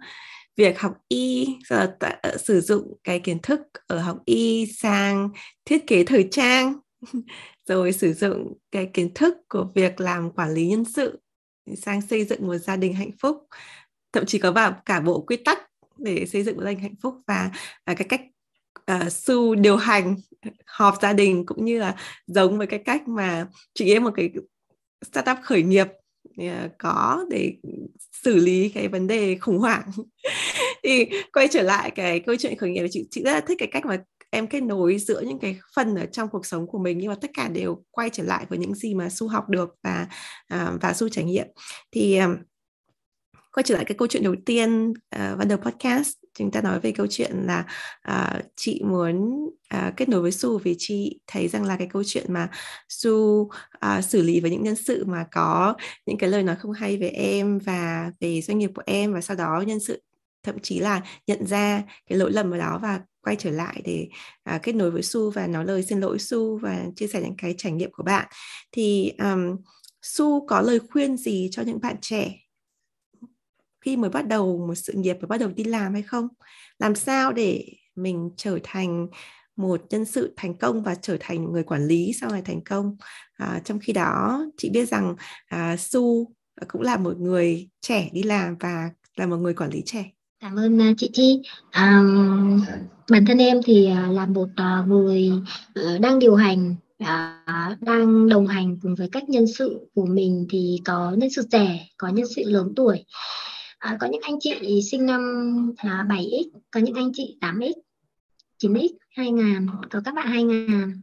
[0.57, 5.31] việc học y rồi t- ờ, sử dụng cái kiến thức ở học y sang
[5.65, 6.79] thiết kế thời trang
[7.69, 11.19] rồi sử dụng cái kiến thức của việc làm quản lý nhân sự
[11.77, 13.37] sang xây dựng một gia đình hạnh phúc
[14.15, 15.59] thậm chí có vào cả bộ quy tắc
[15.99, 17.51] để xây dựng gia đình hạnh phúc và,
[17.87, 18.21] và cái cách
[18.87, 20.17] à, uh, su điều hành
[20.67, 21.95] họp gia đình cũng như là
[22.27, 24.31] giống với cái cách mà chị em một cái
[25.13, 25.87] startup khởi nghiệp
[26.41, 27.55] uh, có để
[28.25, 29.91] xử lý cái vấn đề khủng hoảng.
[30.83, 33.69] Thì quay trở lại cái câu chuyện khởi nghiệp chị chị rất là thích cái
[33.73, 36.99] cách mà em kết nối giữa những cái phần ở trong cuộc sống của mình
[36.99, 39.75] nhưng mà tất cả đều quay trở lại với những gì mà su học được
[39.83, 40.07] và
[40.55, 41.47] uh, và su trải nghiệm.
[41.93, 42.21] Thì
[43.55, 46.61] quay trở lại cái câu chuyện đầu tiên ờ, uh, ban đầu podcast chúng ta
[46.61, 47.65] nói về câu chuyện là
[48.11, 49.45] uh, chị muốn
[49.77, 52.49] uh, kết nối với Su vì chị thấy rằng là cái câu chuyện mà
[52.89, 53.51] Su uh,
[54.05, 55.75] xử lý với những nhân sự mà có
[56.07, 59.21] những cái lời nói không hay về em và về doanh nghiệp của em và
[59.21, 60.03] sau đó nhân sự
[60.43, 64.09] thậm chí là nhận ra cái lỗi lầm ở đó và quay trở lại để
[64.55, 67.37] uh, kết nối với Su và nói lời xin lỗi Su và chia sẻ những
[67.39, 68.29] cái trải nghiệm của bạn.
[68.73, 69.57] Thì um,
[70.03, 72.44] Su có lời khuyên gì cho những bạn trẻ
[73.85, 76.29] khi mới bắt đầu một sự nghiệp và bắt đầu đi làm hay không?
[76.79, 77.65] Làm sao để
[77.97, 79.09] mình trở thành
[79.57, 82.97] một nhân sự thành công và trở thành người quản lý sau này thành công?
[83.35, 85.17] À, trong khi đó chị biết rằng
[85.47, 86.33] à, su
[86.69, 90.11] cũng là một người trẻ đi làm và là một người quản lý trẻ.
[90.41, 92.03] Cảm ơn à, chị Chi à,
[93.11, 95.33] bản thân em thì à, là một à, người
[95.75, 96.75] ờ, đang điều hành
[97.81, 101.89] đang đồng hành cùng với các nhân sự của mình thì có nhân sự trẻ
[101.97, 103.05] có nhân sự lớn tuổi
[103.85, 105.23] à, có những anh chị sinh năm
[105.77, 107.73] à, 7x có những anh chị 8x
[108.63, 111.03] 9x 2000 có các bạn 2000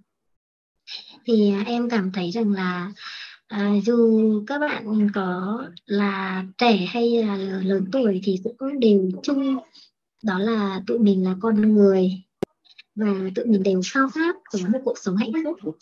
[1.26, 2.92] thì à, em cảm thấy rằng là
[3.48, 9.58] à, dù các bạn có là trẻ hay là lớn tuổi thì cũng đều chung
[10.24, 12.12] đó là tụi mình là con người
[12.96, 15.76] và tụi mình đều khao khát có một cuộc sống hạnh phúc.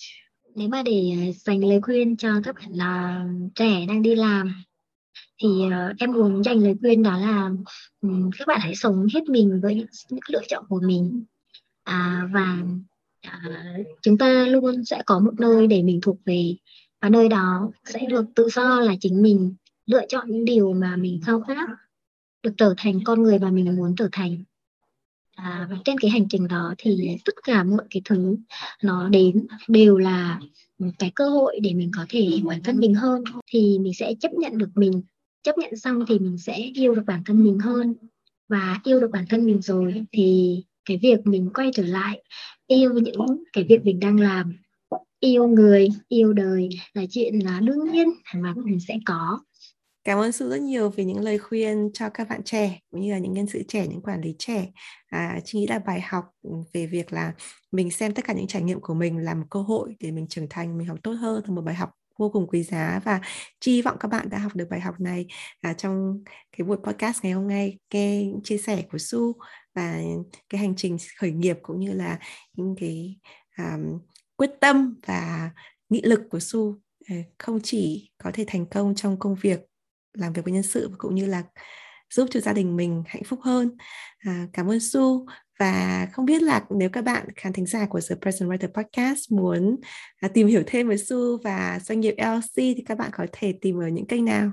[0.55, 3.25] Nếu mà để à, dành lời khuyên cho các bạn là
[3.55, 4.63] trẻ đang đi làm
[5.43, 7.51] thì uh, em muốn dành lời khuyên đó là
[8.01, 11.23] um, các bạn hãy sống hết mình với những, những lựa chọn của mình.
[11.83, 12.57] À, và
[13.21, 13.41] à,
[14.01, 16.55] chúng ta luôn sẽ có một nơi để mình thuộc về.
[17.01, 20.95] Và nơi đó sẽ được tự do là chính mình lựa chọn những điều mà
[20.95, 21.69] mình khao khát
[22.43, 24.43] được trở thành con người mà mình muốn trở thành.
[25.35, 28.35] À, và trên cái hành trình đó thì tất cả mọi cái thứ
[28.83, 30.39] nó đến đều là
[30.79, 33.23] một cái cơ hội để mình có thể bản thân mình hơn.
[33.47, 35.01] Thì mình sẽ chấp nhận được mình
[35.43, 37.95] chấp nhận xong thì mình sẽ yêu được bản thân mình hơn
[38.49, 42.23] và yêu được bản thân mình rồi thì cái việc mình quay trở lại
[42.67, 44.57] yêu những cái việc mình đang làm
[45.19, 49.39] yêu người yêu đời là chuyện là đương nhiên mà mình sẽ có
[50.03, 53.11] Cảm ơn sự rất nhiều vì những lời khuyên cho các bạn trẻ cũng như
[53.11, 54.67] là những nhân sự trẻ, những quản lý trẻ.
[55.09, 56.25] À, chị nghĩ là bài học
[56.73, 57.33] về việc là
[57.71, 60.27] mình xem tất cả những trải nghiệm của mình là một cơ hội để mình
[60.27, 63.21] trưởng thành, mình học tốt hơn là một bài học vô cùng quý giá và
[63.59, 65.25] chi vọng các bạn đã học được bài học này
[65.61, 66.23] à, trong
[66.57, 67.77] cái buổi podcast ngày hôm nay.
[67.93, 69.33] Nghe chia sẻ của Su
[69.75, 70.01] và
[70.49, 72.19] cái hành trình khởi nghiệp cũng như là
[72.53, 73.17] những cái
[73.57, 73.99] um,
[74.35, 75.51] quyết tâm và
[75.89, 76.75] nghị lực của Su
[77.07, 79.59] à, không chỉ có thể thành công trong công việc
[80.13, 81.43] làm việc với nhân sự cũng như là
[82.09, 83.77] giúp cho gia đình mình hạnh phúc hơn.
[84.19, 85.25] À, cảm ơn Su
[85.59, 89.31] và không biết là nếu các bạn khán thính giả của The Present Writer Podcast
[89.31, 89.77] muốn
[90.19, 93.53] à, tìm hiểu thêm về Su và doanh nghiệp LC thì các bạn có thể
[93.61, 94.51] tìm ở những kênh nào?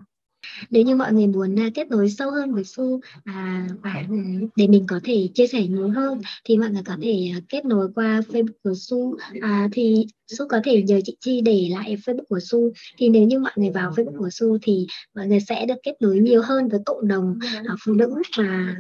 [0.71, 4.17] Nếu như mọi người muốn à, kết nối sâu hơn với Su à, và ừ,
[4.57, 7.65] để mình có thể chia sẻ nhiều hơn thì mọi người có thể à, kết
[7.65, 9.17] nối qua Facebook của Su.
[9.41, 12.73] À, thì Su có thể nhờ chị Chi để lại Facebook của Su.
[12.99, 15.95] Thì nếu như mọi người vào Facebook của Su thì mọi người sẽ được kết
[16.01, 17.39] nối nhiều hơn với cộng đồng
[17.85, 18.77] phụ nữ và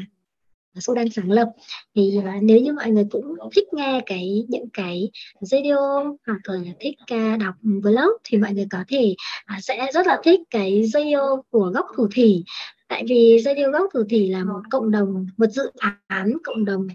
[0.81, 1.49] Sudan đang sáng lập
[1.95, 3.25] thì uh, nếu như mọi người cũng
[3.55, 5.11] thích nghe cái những cái
[5.51, 9.15] video hoặc là thích uh, đọc blog thì mọi người có thể
[9.57, 12.45] uh, sẽ rất là thích cái video của góc thủ thủy.
[12.89, 15.71] Tại vì Radio gốc thủ thủy là một cộng đồng một dự
[16.07, 16.87] án cộng đồng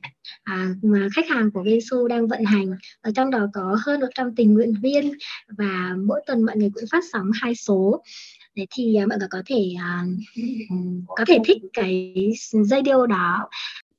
[0.44, 2.76] à, mà khách hàng của Vesu đang vận hành.
[3.02, 5.12] Ở trong đó có hơn 100 tình nguyện viên
[5.58, 8.04] và mỗi tuần mọi người cũng phát sóng hai số.
[8.56, 12.16] Đấy thì uh, mọi người có thể uh, có thể thích cái
[12.52, 13.50] radio đó.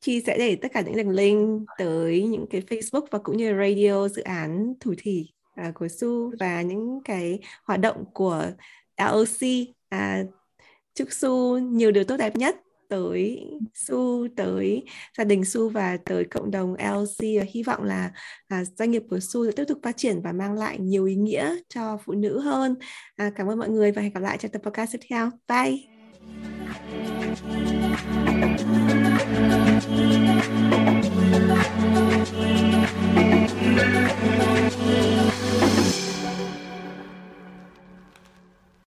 [0.01, 3.55] Chi sẽ để tất cả những đường link tới những cái Facebook và cũng như
[3.59, 5.29] radio dự án thủ thủy
[5.69, 8.47] uh, của Su và những cái hoạt động của
[8.99, 10.31] LOC uh,
[10.95, 12.57] chúc Su nhiều điều tốt đẹp nhất
[12.93, 14.83] tới Su tới
[15.19, 18.11] gia đình Su và tới cộng đồng LC hy vọng là
[18.49, 21.15] à, doanh nghiệp của Su sẽ tiếp tục phát triển và mang lại nhiều ý
[21.15, 22.75] nghĩa cho phụ nữ hơn.
[23.17, 25.31] À, cảm ơn mọi người và hẹn gặp lại trong tập podcast tiếp theo.
[25.49, 25.93] Bye!